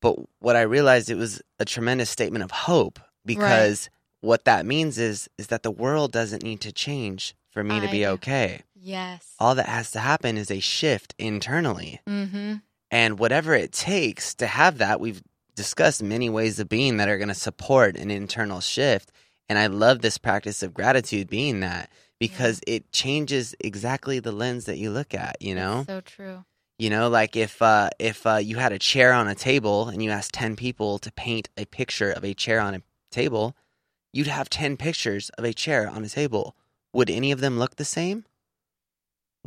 but 0.00 0.16
what 0.40 0.56
i 0.56 0.62
realized 0.62 1.08
it 1.10 1.16
was 1.16 1.40
a 1.58 1.64
tremendous 1.64 2.10
statement 2.10 2.44
of 2.44 2.50
hope 2.50 2.98
because 3.24 3.90
what 4.20 4.44
that 4.44 4.66
means 4.66 4.98
is 4.98 5.28
is 5.38 5.48
that 5.48 5.62
the 5.62 5.70
world 5.70 6.12
doesn't 6.12 6.42
need 6.42 6.60
to 6.62 6.72
change 6.72 7.34
for 7.50 7.62
me 7.64 7.80
to 7.80 7.88
be 7.88 8.06
okay 8.06 8.62
yes. 8.74 9.34
all 9.38 9.54
that 9.54 9.66
has 9.66 9.90
to 9.92 10.00
happen 10.00 10.36
is 10.36 10.50
a 10.50 10.60
shift 10.60 11.14
internally 11.18 12.00
Mhm. 12.06 12.62
and 12.90 13.18
whatever 13.18 13.54
it 13.54 13.72
takes 13.72 14.34
to 14.36 14.46
have 14.46 14.78
that, 14.78 15.00
we've 15.00 15.22
discussed 15.54 16.02
many 16.02 16.30
ways 16.30 16.58
of 16.60 16.68
being 16.68 16.98
that 16.98 17.08
are 17.08 17.18
going 17.18 17.28
to 17.28 17.34
support 17.34 17.96
an 17.96 18.10
internal 18.12 18.60
shift. 18.60 19.10
And 19.48 19.58
I 19.58 19.66
love 19.66 20.00
this 20.00 20.16
practice 20.16 20.62
of 20.62 20.72
gratitude 20.72 21.28
being 21.28 21.60
that 21.60 21.90
because 22.18 22.60
it 22.66 22.90
changes 22.92 23.54
exactly 23.60 24.18
the 24.18 24.32
lens 24.32 24.64
that 24.66 24.78
you 24.78 24.90
look 24.90 25.14
at, 25.14 25.40
you 25.40 25.54
know? 25.54 25.84
so 25.86 26.00
true. 26.00 26.44
You 26.78 26.90
know, 26.90 27.08
like 27.08 27.34
if 27.34 27.60
uh 27.60 27.90
if 27.98 28.24
uh 28.26 28.36
you 28.36 28.56
had 28.58 28.72
a 28.72 28.78
chair 28.78 29.12
on 29.12 29.26
a 29.26 29.34
table 29.34 29.88
and 29.88 30.02
you 30.02 30.10
asked 30.10 30.32
10 30.34 30.54
people 30.54 30.98
to 31.00 31.10
paint 31.10 31.48
a 31.56 31.64
picture 31.64 32.12
of 32.12 32.24
a 32.24 32.34
chair 32.34 32.60
on 32.60 32.74
a 32.74 32.82
table, 33.10 33.56
you'd 34.12 34.28
have 34.28 34.48
10 34.48 34.76
pictures 34.76 35.30
of 35.30 35.44
a 35.44 35.52
chair 35.52 35.88
on 35.88 36.04
a 36.04 36.08
table. 36.08 36.54
Would 36.92 37.10
any 37.10 37.32
of 37.32 37.40
them 37.40 37.58
look 37.58 37.76
the 37.76 37.84
same? 37.84 38.24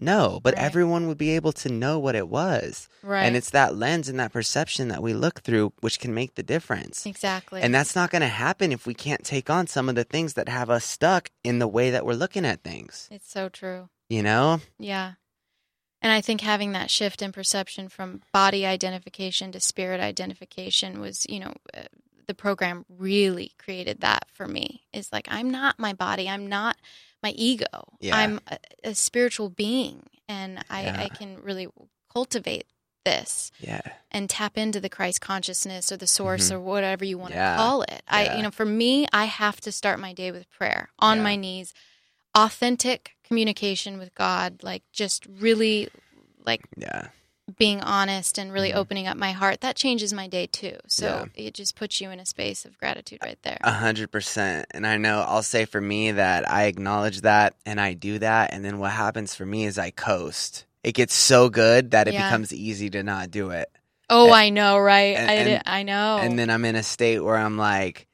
No, 0.01 0.39
but 0.41 0.55
Right. 0.55 0.63
everyone 0.63 1.07
would 1.07 1.17
be 1.19 1.29
able 1.35 1.53
to 1.53 1.69
know 1.69 1.99
what 1.99 2.15
it 2.15 2.27
was. 2.27 2.89
Right. 3.03 3.23
And 3.23 3.35
it's 3.37 3.51
that 3.51 3.75
lens 3.75 4.09
and 4.09 4.19
that 4.19 4.33
perception 4.33 4.87
that 4.87 5.03
we 5.03 5.13
look 5.13 5.41
through 5.41 5.73
which 5.81 5.99
can 5.99 6.13
make 6.13 6.35
the 6.35 6.43
difference. 6.43 7.05
exactly. 7.05 7.61
And 7.61 7.73
that's 7.73 7.95
not 7.95 8.09
going 8.09 8.23
to 8.23 8.27
happen 8.27 8.71
if 8.71 8.85
we 8.87 8.93
can't 8.95 9.23
take 9.23 9.49
on 9.49 9.67
some 9.67 9.87
of 9.87 9.95
the 9.95 10.03
things 10.03 10.33
that 10.33 10.49
have 10.49 10.69
us 10.71 10.83
stuck 10.85 11.29
in 11.43 11.59
the 11.59 11.67
way 11.67 11.91
that 11.91 12.05
we're 12.05 12.13
looking 12.15 12.45
at 12.45 12.63
things. 12.63 13.07
it's 13.11 13.29
so 13.31 13.47
true. 13.47 13.89
You 14.09 14.23
know? 14.23 14.59
Yeah. 14.79 15.13
And 16.01 16.11
I 16.11 16.19
think 16.19 16.41
having 16.41 16.71
that 16.71 16.89
shift 16.89 17.21
in 17.21 17.31
perception 17.31 17.87
from 17.87 18.21
body 18.33 18.65
identification 18.65 19.51
to 19.51 19.59
spirit 19.59 20.01
identification 20.01 20.99
was, 20.99 21.27
you 21.29 21.39
know, 21.39 21.53
uh, 21.75 21.83
the 22.31 22.35
program 22.35 22.85
really 22.87 23.51
created 23.57 23.99
that 23.99 24.25
for 24.31 24.47
me. 24.47 24.83
Is 24.93 25.11
like, 25.11 25.27
I'm 25.29 25.49
not 25.51 25.77
my 25.77 25.91
body. 25.91 26.29
I'm 26.29 26.47
not 26.47 26.77
my 27.21 27.31
ego. 27.31 27.97
Yeah. 27.99 28.15
I'm 28.15 28.39
a, 28.47 28.57
a 28.85 28.95
spiritual 28.95 29.49
being. 29.49 30.03
And 30.29 30.63
I, 30.69 30.83
Yeah. 30.83 31.01
I 31.01 31.09
can 31.09 31.41
really 31.41 31.67
cultivate 32.13 32.67
this 33.03 33.51
Yeah. 33.59 33.81
and 34.11 34.29
tap 34.29 34.57
into 34.57 34.79
the 34.79 34.87
Christ 34.87 35.19
consciousness 35.19 35.91
or 35.91 35.97
the 35.97 36.07
source 36.07 36.49
Mhm. 36.49 36.55
or 36.55 36.59
whatever 36.61 37.03
you 37.03 37.17
want 37.17 37.33
Yeah. 37.33 37.51
to 37.51 37.57
call 37.57 37.81
it. 37.81 38.01
I 38.07 38.37
you 38.37 38.43
know, 38.43 38.51
for 38.51 38.65
me, 38.65 39.07
I 39.11 39.25
have 39.25 39.59
to 39.61 39.71
start 39.73 39.99
my 39.99 40.13
day 40.13 40.31
with 40.31 40.49
prayer 40.49 40.89
on 40.99 41.21
my 41.21 41.35
knees, 41.35 41.73
authentic 42.33 43.11
communication 43.25 43.97
with 43.97 44.15
God, 44.15 44.63
like 44.63 44.83
just 44.93 45.25
really 45.25 45.89
like 46.45 46.61
Yeah. 46.77 47.09
Being 47.57 47.81
honest 47.81 48.37
and 48.37 48.51
really 48.53 48.71
Mhm. 48.71 48.75
opening 48.75 49.07
up 49.07 49.17
my 49.17 49.31
heart. 49.33 49.61
That 49.61 49.75
changes 49.75 50.13
my 50.13 50.27
day 50.27 50.47
too. 50.47 50.77
So 50.87 51.27
it 51.35 51.53
just 51.53 51.75
puts 51.75 51.99
you 51.99 52.09
in 52.11 52.19
a 52.19 52.25
space 52.25 52.63
of 52.65 52.77
gratitude 52.77 53.19
right 53.23 53.37
there. 53.43 53.57
A 53.61 53.71
hundred 53.71 54.11
percent. 54.11 54.67
And 54.71 54.87
I 54.87 54.97
know 54.97 55.21
I'll 55.27 55.43
say 55.43 55.65
for 55.65 55.81
me 55.81 56.11
that 56.11 56.49
I 56.49 56.65
acknowledge 56.65 57.21
that 57.21 57.55
and 57.65 57.79
I 57.81 57.93
do 57.93 58.19
that. 58.19 58.53
And 58.53 58.63
then 58.63 58.79
what 58.79 58.91
happens 58.91 59.35
for 59.35 59.45
me 59.45 59.65
is 59.65 59.77
I 59.77 59.91
coast. 59.91 60.65
It 60.83 60.93
gets 60.93 61.13
so 61.13 61.49
good 61.49 61.91
that 61.91 62.07
it 62.07 62.13
Yeah. 62.13 62.27
becomes 62.29 62.53
easy 62.53 62.89
to 62.91 63.03
not 63.03 63.31
do 63.31 63.49
it. 63.51 63.69
oh, 64.13 64.25
and- 64.25 64.35
I 64.35 64.49
know, 64.49 64.77
right? 64.77 65.15
and- 65.15 65.29
I 65.31 65.33
and- 65.35 65.63
I 65.65 65.83
know. 65.83 66.17
And 66.17 66.37
then 66.37 66.49
I'm 66.49 66.65
in 66.65 66.75
a 66.75 66.83
state 66.83 67.19
where 67.19 67.37
I'm 67.37 67.57
like, 67.57 68.07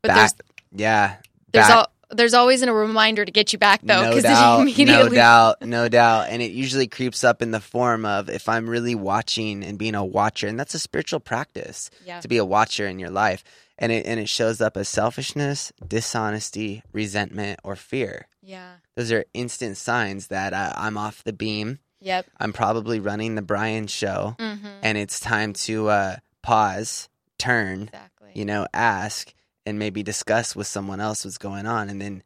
but 0.00 0.08
back, 0.08 0.16
there's 0.16 0.34
yeah. 0.72 1.16
there's 1.52 1.66
back- 1.66 1.76
al- 1.76 1.89
there's 2.12 2.34
always 2.34 2.62
a 2.62 2.72
reminder 2.72 3.24
to 3.24 3.32
get 3.32 3.52
you 3.52 3.58
back 3.58 3.80
though, 3.82 4.08
because 4.08 4.22
doubt, 4.24 4.60
immediately 4.62 4.94
no 4.94 5.08
doubt, 5.14 5.62
no 5.62 5.88
doubt, 5.88 6.26
and 6.30 6.42
it 6.42 6.50
usually 6.52 6.86
creeps 6.88 7.24
up 7.24 7.42
in 7.42 7.50
the 7.50 7.60
form 7.60 8.04
of 8.04 8.28
if 8.30 8.48
I'm 8.48 8.68
really 8.68 8.94
watching 8.94 9.62
and 9.64 9.78
being 9.78 9.94
a 9.94 10.04
watcher, 10.04 10.46
and 10.48 10.58
that's 10.58 10.74
a 10.74 10.78
spiritual 10.78 11.20
practice 11.20 11.90
Yeah. 12.04 12.20
to 12.20 12.28
be 12.28 12.36
a 12.38 12.44
watcher 12.44 12.86
in 12.86 12.98
your 12.98 13.10
life, 13.10 13.44
and 13.78 13.90
it 13.92 14.06
and 14.06 14.18
it 14.20 14.28
shows 14.28 14.60
up 14.60 14.76
as 14.76 14.88
selfishness, 14.88 15.72
dishonesty, 15.86 16.82
resentment, 16.92 17.60
or 17.64 17.76
fear. 17.76 18.26
Yeah. 18.42 18.74
Those 18.96 19.12
are 19.12 19.24
instant 19.34 19.76
signs 19.76 20.26
that 20.28 20.52
uh, 20.52 20.72
I'm 20.76 20.96
off 20.98 21.22
the 21.24 21.32
beam. 21.32 21.78
Yep. 22.02 22.26
I'm 22.40 22.52
probably 22.52 22.98
running 22.98 23.34
the 23.34 23.42
Brian 23.42 23.86
show, 23.86 24.34
Mm-hmm. 24.38 24.66
and 24.82 24.96
it's 24.98 25.20
time 25.20 25.52
to 25.64 25.88
uh, 25.90 26.16
pause, 26.42 27.08
turn, 27.38 27.82
Exactly. 27.84 28.30
you 28.34 28.44
know, 28.46 28.66
ask, 28.72 29.32
and 29.66 29.78
maybe 29.78 30.02
discuss 30.02 30.56
with 30.56 30.66
someone 30.66 31.00
else 31.00 31.24
what's 31.24 31.38
going 31.38 31.66
on, 31.66 31.88
and 31.88 32.00
then 32.00 32.22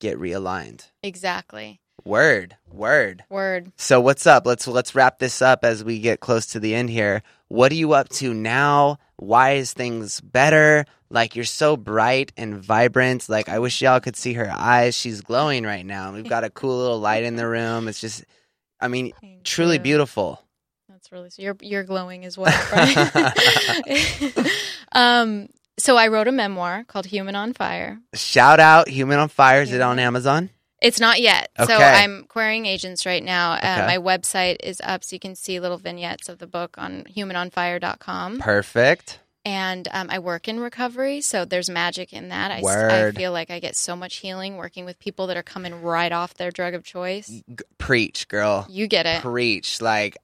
get 0.00 0.18
realigned. 0.18 0.88
Exactly. 1.02 1.80
Word, 2.04 2.56
word. 2.70 3.24
Word. 3.28 3.72
So 3.76 4.00
what's 4.00 4.26
up? 4.26 4.46
Let's 4.46 4.66
let's 4.66 4.94
wrap 4.94 5.18
this 5.18 5.42
up 5.42 5.64
as 5.64 5.82
we 5.82 5.98
get 5.98 6.20
close 6.20 6.46
to 6.46 6.60
the 6.60 6.74
end 6.74 6.90
here. 6.90 7.22
What 7.48 7.72
are 7.72 7.76
you 7.76 7.92
up 7.92 8.08
to 8.10 8.32
now? 8.32 8.98
Why 9.16 9.52
is 9.52 9.72
things 9.72 10.20
better? 10.20 10.84
Like 11.10 11.34
you're 11.34 11.44
so 11.44 11.76
bright 11.76 12.32
and 12.36 12.62
vibrant. 12.62 13.28
Like 13.28 13.48
I 13.48 13.58
wish 13.58 13.82
y'all 13.82 14.00
could 14.00 14.16
see 14.16 14.34
her 14.34 14.50
eyes. 14.50 14.94
She's 14.94 15.20
glowing 15.20 15.64
right 15.64 15.84
now. 15.84 16.12
We've 16.12 16.28
got 16.28 16.44
a 16.44 16.50
cool 16.50 16.78
little 16.78 17.00
light 17.00 17.24
in 17.24 17.36
the 17.36 17.48
room. 17.48 17.88
It's 17.88 18.00
just 18.00 18.24
I 18.80 18.88
mean, 18.88 19.12
Thank 19.20 19.44
truly 19.44 19.76
you. 19.76 19.82
beautiful. 19.82 20.40
That's 20.88 21.10
really 21.10 21.30
so. 21.30 21.42
You're 21.42 21.56
you're 21.60 21.84
glowing 21.84 22.24
as 22.24 22.38
well, 22.38 22.54
right? 22.72 24.50
um. 24.92 25.48
So 25.88 25.96
I 25.96 26.08
wrote 26.08 26.28
a 26.28 26.32
memoir 26.32 26.84
called 26.84 27.06
Human 27.06 27.34
on 27.34 27.54
Fire. 27.54 27.98
Shout 28.12 28.60
out 28.60 28.88
Human 28.88 29.18
on 29.18 29.30
Fire. 29.30 29.62
Is 29.62 29.72
it 29.72 29.80
on 29.80 29.98
Amazon? 29.98 30.50
It's 30.82 31.00
not 31.00 31.18
yet. 31.18 31.48
So 31.56 31.74
I'm 31.74 32.24
querying 32.24 32.66
agents 32.66 33.06
right 33.06 33.24
now. 33.24 33.52
Uh, 33.52 33.56
Okay. 33.56 33.86
My 33.86 33.96
website 33.96 34.56
is 34.62 34.82
up, 34.84 35.02
so 35.02 35.16
you 35.16 35.20
can 35.20 35.34
see 35.34 35.58
little 35.60 35.78
vignettes 35.78 36.28
of 36.28 36.40
the 36.40 36.46
book 36.46 36.76
on 36.76 37.04
humanonfire.com. 37.04 38.38
Perfect. 38.38 39.20
And 39.46 39.88
um, 39.90 40.08
I 40.10 40.18
work 40.18 40.46
in 40.46 40.60
recovery, 40.60 41.22
so 41.22 41.46
there's 41.46 41.70
magic 41.70 42.12
in 42.12 42.28
that. 42.28 42.50
I, 42.50 42.60
Word. 42.60 43.16
feel 43.16 43.32
like 43.32 43.50
I 43.50 43.58
get 43.58 43.74
so 43.74 43.96
much 43.96 44.16
healing 44.16 44.58
working 44.58 44.84
with 44.84 44.98
people 44.98 45.26
that 45.28 45.38
are 45.38 45.42
coming 45.42 45.80
right 45.80 46.12
off 46.12 46.34
their 46.34 46.50
drug 46.50 46.74
of 46.74 46.84
choice. 46.84 47.28
G- 47.28 47.42
preach, 47.78 48.28
girl. 48.28 48.66
You 48.68 48.88
get 48.88 49.06
it. 49.06 49.22
preach 49.22 49.80
like 49.80 50.18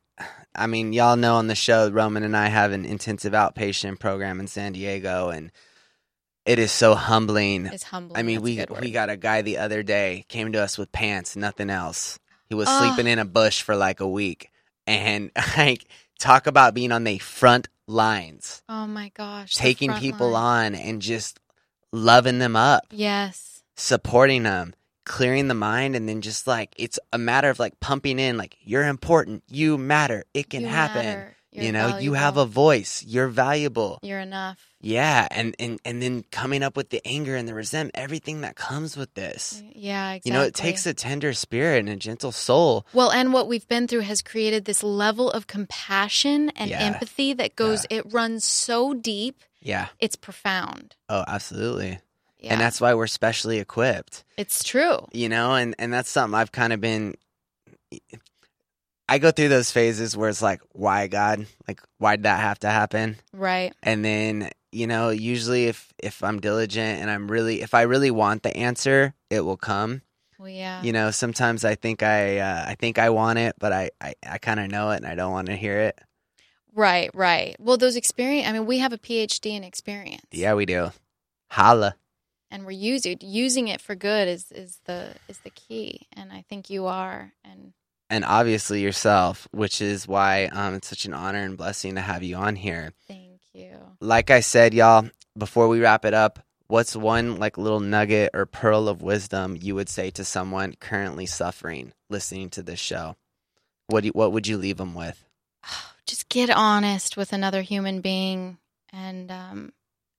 i 0.55 0.67
mean 0.67 0.93
y'all 0.93 1.17
know 1.17 1.37
on 1.37 1.47
the 1.49 1.55
show 1.55 1.91
roman 1.91 2.23
and 2.23 2.37
i 2.37 2.47
have 2.49 2.73
an 2.73 2.85
intensive 2.85 3.33
outpatient 3.33 3.99
program 3.99 4.41
in 4.41 4.47
san 4.47 4.73
diego 4.73 5.29
and 5.31 5.51
it 6.47 6.59
is 6.59 6.71
so 6.71 6.95
humbling 6.95 7.67
It's 7.67 7.85
humbling. 7.85 8.19
i 8.19 8.23
mean 8.23 8.37
That's 8.43 8.71
we 8.73 8.81
we 8.81 8.91
got 8.93 9.11
a 9.11 9.17
guy 9.17 9.43
the 9.43 9.59
other 9.59 9.83
day 9.83 10.25
came 10.29 10.53
to 10.53 10.61
us 10.63 10.79
with 10.79 10.93
pants 10.93 11.37
nothing 11.37 11.71
else 11.71 12.19
he 12.49 12.55
was 12.55 12.69
Oh. 12.69 12.79
sleeping 12.79 13.07
in 13.07 13.19
a 13.19 13.25
bush 13.25 13.63
for 13.63 13.75
like 13.75 14.01
a 14.01 14.09
week 14.09 14.51
and 14.87 15.31
like 15.57 15.85
talk 16.19 16.47
about 16.47 16.75
being 16.75 16.93
on 16.93 17.05
the 17.05 17.19
front 17.19 17.69
lines 17.89 18.63
Oh 18.69 18.87
my 18.87 19.11
gosh. 19.15 19.55
taking 19.55 19.95
people 19.95 20.31
line. 20.31 20.75
on 20.75 20.81
and 20.81 21.03
just 21.03 21.39
loving 21.93 22.39
them 22.39 22.57
up, 22.57 22.85
Yes. 22.91 23.63
supporting 23.77 24.43
them, 24.45 24.75
clearing 25.05 25.49
the 25.49 25.55
mind, 25.55 25.95
and 25.97 26.09
then 26.09 26.21
just 26.21 26.47
like 26.47 26.75
it's 26.77 26.99
a 27.13 27.19
matter 27.19 27.51
of 27.51 27.59
like 27.59 27.79
pumping 27.81 28.19
in, 28.19 28.37
like 28.37 28.57
you're 28.63 28.87
important, 28.87 29.43
you 29.49 29.79
matter, 29.79 30.25
it 30.35 30.51
can 30.51 30.63
You 30.63 30.69
happen. 30.69 31.05
matter. 31.05 31.37
You 31.57 31.71
know, 31.71 31.99
you 31.99 32.15
have 32.15 32.37
a 32.37 32.45
voice, 32.47 33.05
you're 33.07 33.29
valuable. 33.29 34.01
You're 34.03 34.19
enough. 34.19 34.59
Yeah, 34.81 35.29
and, 35.31 35.55
and 35.61 35.79
and 35.85 36.03
then 36.03 36.25
coming 36.33 36.65
up 36.65 36.77
with 36.77 36.91
the 36.91 37.01
anger 37.07 37.37
and 37.37 37.47
the 37.47 37.55
resentment, 37.55 37.95
everything 37.97 38.41
that 38.41 38.57
comes 38.57 38.97
with 38.97 39.15
this. 39.15 39.63
Yeah, 39.73 40.15
exactly. 40.15 40.33
You 40.33 40.37
know, 40.37 40.43
it 40.45 40.55
takes 40.55 40.85
a 40.85 40.93
tender 40.93 41.33
spirit 41.33 41.79
and 41.79 41.89
a 41.89 41.95
gentle 41.95 42.33
soul. 42.33 42.89
Well, 42.93 43.13
and 43.13 43.33
what 43.33 43.47
we've 43.47 43.69
been 43.69 43.87
through 43.87 44.01
has 44.01 44.21
created 44.21 44.65
this 44.65 44.83
level 44.83 45.31
of 45.31 45.47
compassion 45.47 46.51
and 46.57 46.71
Yeah. 46.71 46.81
empathy 46.83 47.33
that 47.35 47.55
goes, 47.55 47.87
it 47.89 48.13
runs 48.13 48.45
so 48.45 48.93
deep, 48.93 49.39
Yeah. 49.63 49.87
it's 50.01 50.17
profound. 50.17 50.97
Oh, 51.09 51.23
absolutely. 51.29 52.01
Yeah. 52.45 52.53
And 52.53 52.61
that's 52.61 52.81
why 52.81 52.95
we're 52.95 53.07
specially 53.07 53.59
equipped. 53.59 54.25
it's 54.37 54.63
true. 54.63 55.07
You 55.13 55.29
know, 55.29 55.55
and 55.55 55.75
and 55.79 55.93
that's 55.93 56.11
something 56.11 56.39
I've 56.39 56.53
kind 56.53 56.73
of 56.73 56.81
been 56.81 57.15
I 59.09 59.19
go 59.19 59.31
through 59.31 59.49
those 59.49 59.71
phases 59.71 60.17
where 60.17 60.31
it's 60.31 60.41
like, 60.43 60.63
why 60.73 61.07
God? 61.09 61.47
Like 61.69 61.81
why 61.99 62.17
did 62.17 62.25
that 62.25 62.41
have 62.41 62.59
to 62.61 62.69
happen? 62.69 63.17
Right. 63.33 63.75
And 63.83 64.05
then, 64.05 64.51
you 64.73 64.87
know, 64.87 65.11
usually 65.11 65.67
if 65.67 65.93
if 65.99 66.25
I'm 66.25 66.41
diligent 66.41 67.01
and 67.01 67.11
I'm 67.11 67.31
really 67.31 67.61
if 67.63 67.75
I 67.75 67.83
really 67.83 68.11
want 68.11 68.43
the 68.43 68.57
answer, 68.57 69.15
it 69.31 69.41
will 69.41 69.57
come. 69.59 70.03
Well, 70.39 70.49
yeah. 70.49 70.83
You 70.83 70.93
know, 70.93 71.11
sometimes 71.11 71.65
I 71.65 71.75
think 71.75 72.03
I 72.03 72.39
uh, 72.39 72.65
I 72.67 72.75
think 72.77 72.99
I 72.99 73.11
want 73.11 73.39
it, 73.39 73.57
but 73.59 73.73
I 73.73 73.91
I, 74.01 74.15
I 74.27 74.39
kind 74.39 74.61
of 74.61 74.71
know 74.71 74.91
it 74.91 74.97
and 74.97 75.07
I 75.07 75.15
don't 75.15 75.33
want 75.33 75.47
to 75.47 75.57
hear 75.57 75.81
it. 75.81 75.99
Right, 76.75 77.11
right. 77.15 77.55
Well, 77.61 77.77
those 77.77 77.95
experience, 77.95 78.49
I 78.49 78.53
mean, 78.53 78.67
we 78.67 78.79
have 78.79 78.93
a 78.93 78.99
PhD 78.99 79.53
in 79.53 79.63
experience. 79.63 80.25
Yeah, 80.33 80.55
we 80.55 80.67
do. 80.67 80.91
Holla. 81.51 81.95
And 82.55 82.65
we're 82.65 82.71
using 82.71 83.19
using 83.21 83.67
it 83.67 83.81
for 83.81 83.97
good 83.97 84.29
is 84.29 84.53
is 84.53 84.79
the 84.85 85.09
is 85.27 85.39
the 85.39 85.51
key. 85.51 86.07
And 86.13 86.33
I 86.33 86.45
think 86.49 86.71
you 86.71 86.87
are 86.87 87.33
and 87.45 87.73
And 88.09 88.25
obviously 88.25 88.81
yourself, 88.81 89.49
which 89.51 89.81
is 89.81 90.07
why 90.07 90.45
um, 90.47 90.75
it's 90.75 90.87
such 90.87 91.05
an 91.05 91.15
honor 91.15 91.43
and 91.43 91.57
blessing 91.57 91.97
to 91.97 92.01
have 92.01 92.23
you 92.23 92.37
on 92.37 92.55
here. 92.55 92.93
thank 93.09 93.41
you. 93.53 93.77
Like 94.01 94.31
I 94.31 94.39
said, 94.39 94.73
y'all, 94.73 95.09
before 95.37 95.67
we 95.67 95.81
wrap 95.81 96.05
it 96.05 96.15
up, 96.15 96.39
what's 96.69 96.95
one 96.95 97.41
like 97.41 97.59
little 97.59 97.81
nugget 97.81 98.31
or 98.35 98.47
pearl 98.47 98.89
of 98.89 99.03
wisdom 99.03 99.59
you 99.61 99.75
would 99.75 99.89
say 99.89 100.11
to 100.11 100.25
someone 100.25 100.75
currently 100.79 101.27
suffering 101.27 101.93
listening 102.09 102.51
to 102.51 102.63
this 102.63 102.79
show? 102.79 103.17
What 103.89 104.03
do 104.03 104.07
you, 104.07 104.13
what 104.13 104.31
would 104.31 104.47
you 104.47 104.59
leave 104.59 104.77
them 104.77 104.95
with? 104.95 105.25
Just 106.07 106.29
get 106.29 106.51
honest 106.51 107.17
with 107.17 107.33
another 107.33 107.63
human 107.63 108.01
being 108.01 108.59
and 108.93 109.33
um, 109.33 109.73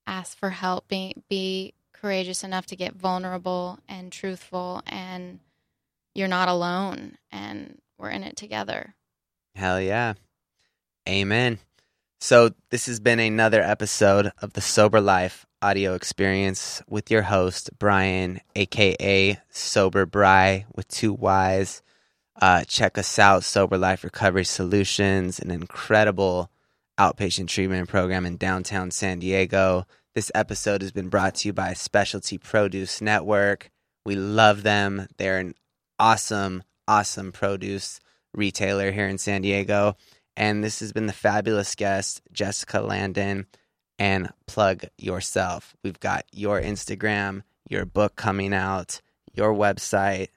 ask 0.06 0.38
for 0.38 0.50
help. 0.50 0.90
Be 0.90 1.16
be 1.30 1.74
courageous 2.06 2.44
enough 2.44 2.68
to 2.68 2.76
get 2.76 2.94
vulnerable 2.94 3.80
and 3.90 4.12
truthful 4.12 4.80
and 4.86 5.40
you're 6.14 6.28
not 6.28 6.48
alone 6.48 7.18
and 7.32 7.80
we're 7.98 8.12
in 8.12 8.22
it 8.22 8.38
together. 8.38 8.94
Hell 9.56 9.82
yeah. 9.82 10.14
Amen. 11.10 11.58
So, 12.20 12.52
this 12.70 12.86
has 12.86 13.00
been 13.00 13.20
another 13.20 13.60
episode 13.60 14.32
of 14.40 14.54
the 14.54 14.62
Sober 14.62 15.02
Life 15.02 15.48
audio 15.64 15.96
experience 15.96 16.84
with 16.88 17.10
your 17.10 17.24
host, 17.24 17.72
Brian, 17.80 18.40
aka 18.56 19.40
Sober 19.50 20.06
Bry 20.06 20.68
with 20.76 20.88
two 20.88 21.12
Y's. 21.12 21.82
Uh, 22.40 22.66
check 22.66 23.00
us 23.00 23.18
out, 23.18 23.44
Sober 23.44 23.80
Life 23.80 24.04
Recovery 24.04 24.46
Solutions, 24.46 25.40
an 25.40 25.50
incredible 25.50 26.52
outpatient 27.00 27.48
treatment 27.48 27.90
program 27.90 28.28
in 28.28 28.38
downtown 28.38 28.92
San 28.92 29.18
Diego. 29.18 29.88
This 30.16 30.32
episode 30.34 30.82
has 30.82 30.94
been 30.94 31.10
brought 31.10 31.36
to 31.36 31.50
you 31.50 31.54
by 31.54 31.74
Specialty 31.74 32.38
Produce 32.38 33.02
Network. 33.02 33.70
We 34.06 34.16
love 34.16 34.64
them. 34.64 35.08
They're 35.18 35.40
an 35.40 35.56
awesome, 36.00 36.64
awesome 36.88 37.34
produce 37.34 38.00
retailer 38.34 38.92
here 38.94 39.10
in 39.10 39.18
San 39.18 39.42
Diego. 39.42 39.98
And 40.38 40.64
this 40.64 40.80
has 40.80 40.94
been 40.94 41.08
the 41.08 41.14
fabulous 41.14 41.76
guest, 41.76 42.22
Jessica 42.32 42.80
Landon. 42.80 43.48
And 44.00 44.30
plug 44.46 44.84
yourself. 44.98 45.76
We've 45.84 46.00
got 46.00 46.26
your 46.32 46.62
Instagram, 46.62 47.44
your 47.70 47.86
book 47.86 48.16
coming 48.16 48.54
out, 48.54 49.02
your 49.34 49.54
website. 49.54 50.30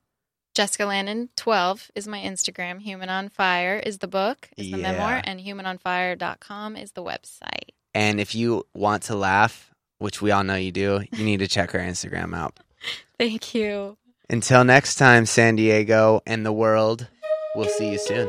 Jessica 0.54 0.86
Landon 0.86 1.28
12 1.36 1.90
is 1.94 2.08
my 2.08 2.18
Instagram. 2.18 2.80
Human 2.80 3.10
on 3.10 3.28
Fire 3.28 3.80
is 3.84 3.98
the 3.98 4.08
book, 4.08 4.48
is 4.56 4.70
the 4.70 4.78
Yeah. 4.78 4.92
memoir, 4.92 5.20
and 5.24 5.40
humanonfire.com 5.40 6.76
is 6.76 6.92
the 6.92 7.02
website. 7.02 7.70
And 7.94 8.20
if 8.20 8.34
you 8.34 8.64
want 8.74 9.04
to 9.04 9.16
laugh, 9.16 9.67
which 9.98 10.22
we 10.22 10.30
all 10.30 10.44
know 10.44 10.54
you 10.54 10.72
do, 10.72 11.02
you 11.12 11.24
need 11.24 11.40
to 11.40 11.48
check 11.48 11.72
her 11.72 11.78
Instagram 11.78 12.34
out. 12.34 12.58
Thank 13.18 13.54
you. 13.54 13.96
Until 14.30 14.64
next 14.64 14.96
time, 14.96 15.26
San 15.26 15.56
Diego 15.56 16.20
and 16.26 16.44
the 16.44 16.52
world, 16.52 17.08
we'll 17.54 17.68
see 17.68 17.92
you 17.92 17.98
soon. 17.98 18.28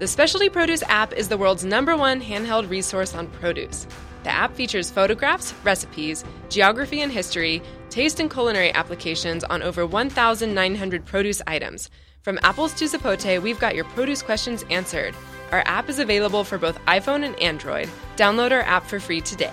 The 0.00 0.06
Specialty 0.06 0.48
Produce 0.48 0.82
app 0.84 1.12
is 1.12 1.28
the 1.28 1.36
world's 1.36 1.62
number 1.62 1.94
one 1.94 2.22
handheld 2.22 2.70
resource 2.70 3.14
on 3.14 3.26
produce. 3.26 3.86
The 4.22 4.30
app 4.30 4.54
features 4.54 4.90
photographs, 4.90 5.54
recipes, 5.64 6.24
geography 6.48 7.00
and 7.00 7.10
history, 7.10 7.62
taste 7.88 8.20
and 8.20 8.30
culinary 8.30 8.72
applications 8.74 9.44
on 9.44 9.62
over 9.62 9.86
1,900 9.86 11.04
produce 11.04 11.42
items. 11.46 11.90
From 12.22 12.38
apples 12.42 12.74
to 12.74 12.84
zapote, 12.84 13.40
we've 13.42 13.58
got 13.58 13.74
your 13.74 13.86
produce 13.86 14.22
questions 14.22 14.64
answered. 14.70 15.14
Our 15.52 15.62
app 15.66 15.88
is 15.88 15.98
available 15.98 16.44
for 16.44 16.58
both 16.58 16.78
iPhone 16.84 17.24
and 17.24 17.38
Android. 17.40 17.88
Download 18.16 18.52
our 18.52 18.62
app 18.62 18.84
for 18.84 19.00
free 19.00 19.20
today. 19.20 19.52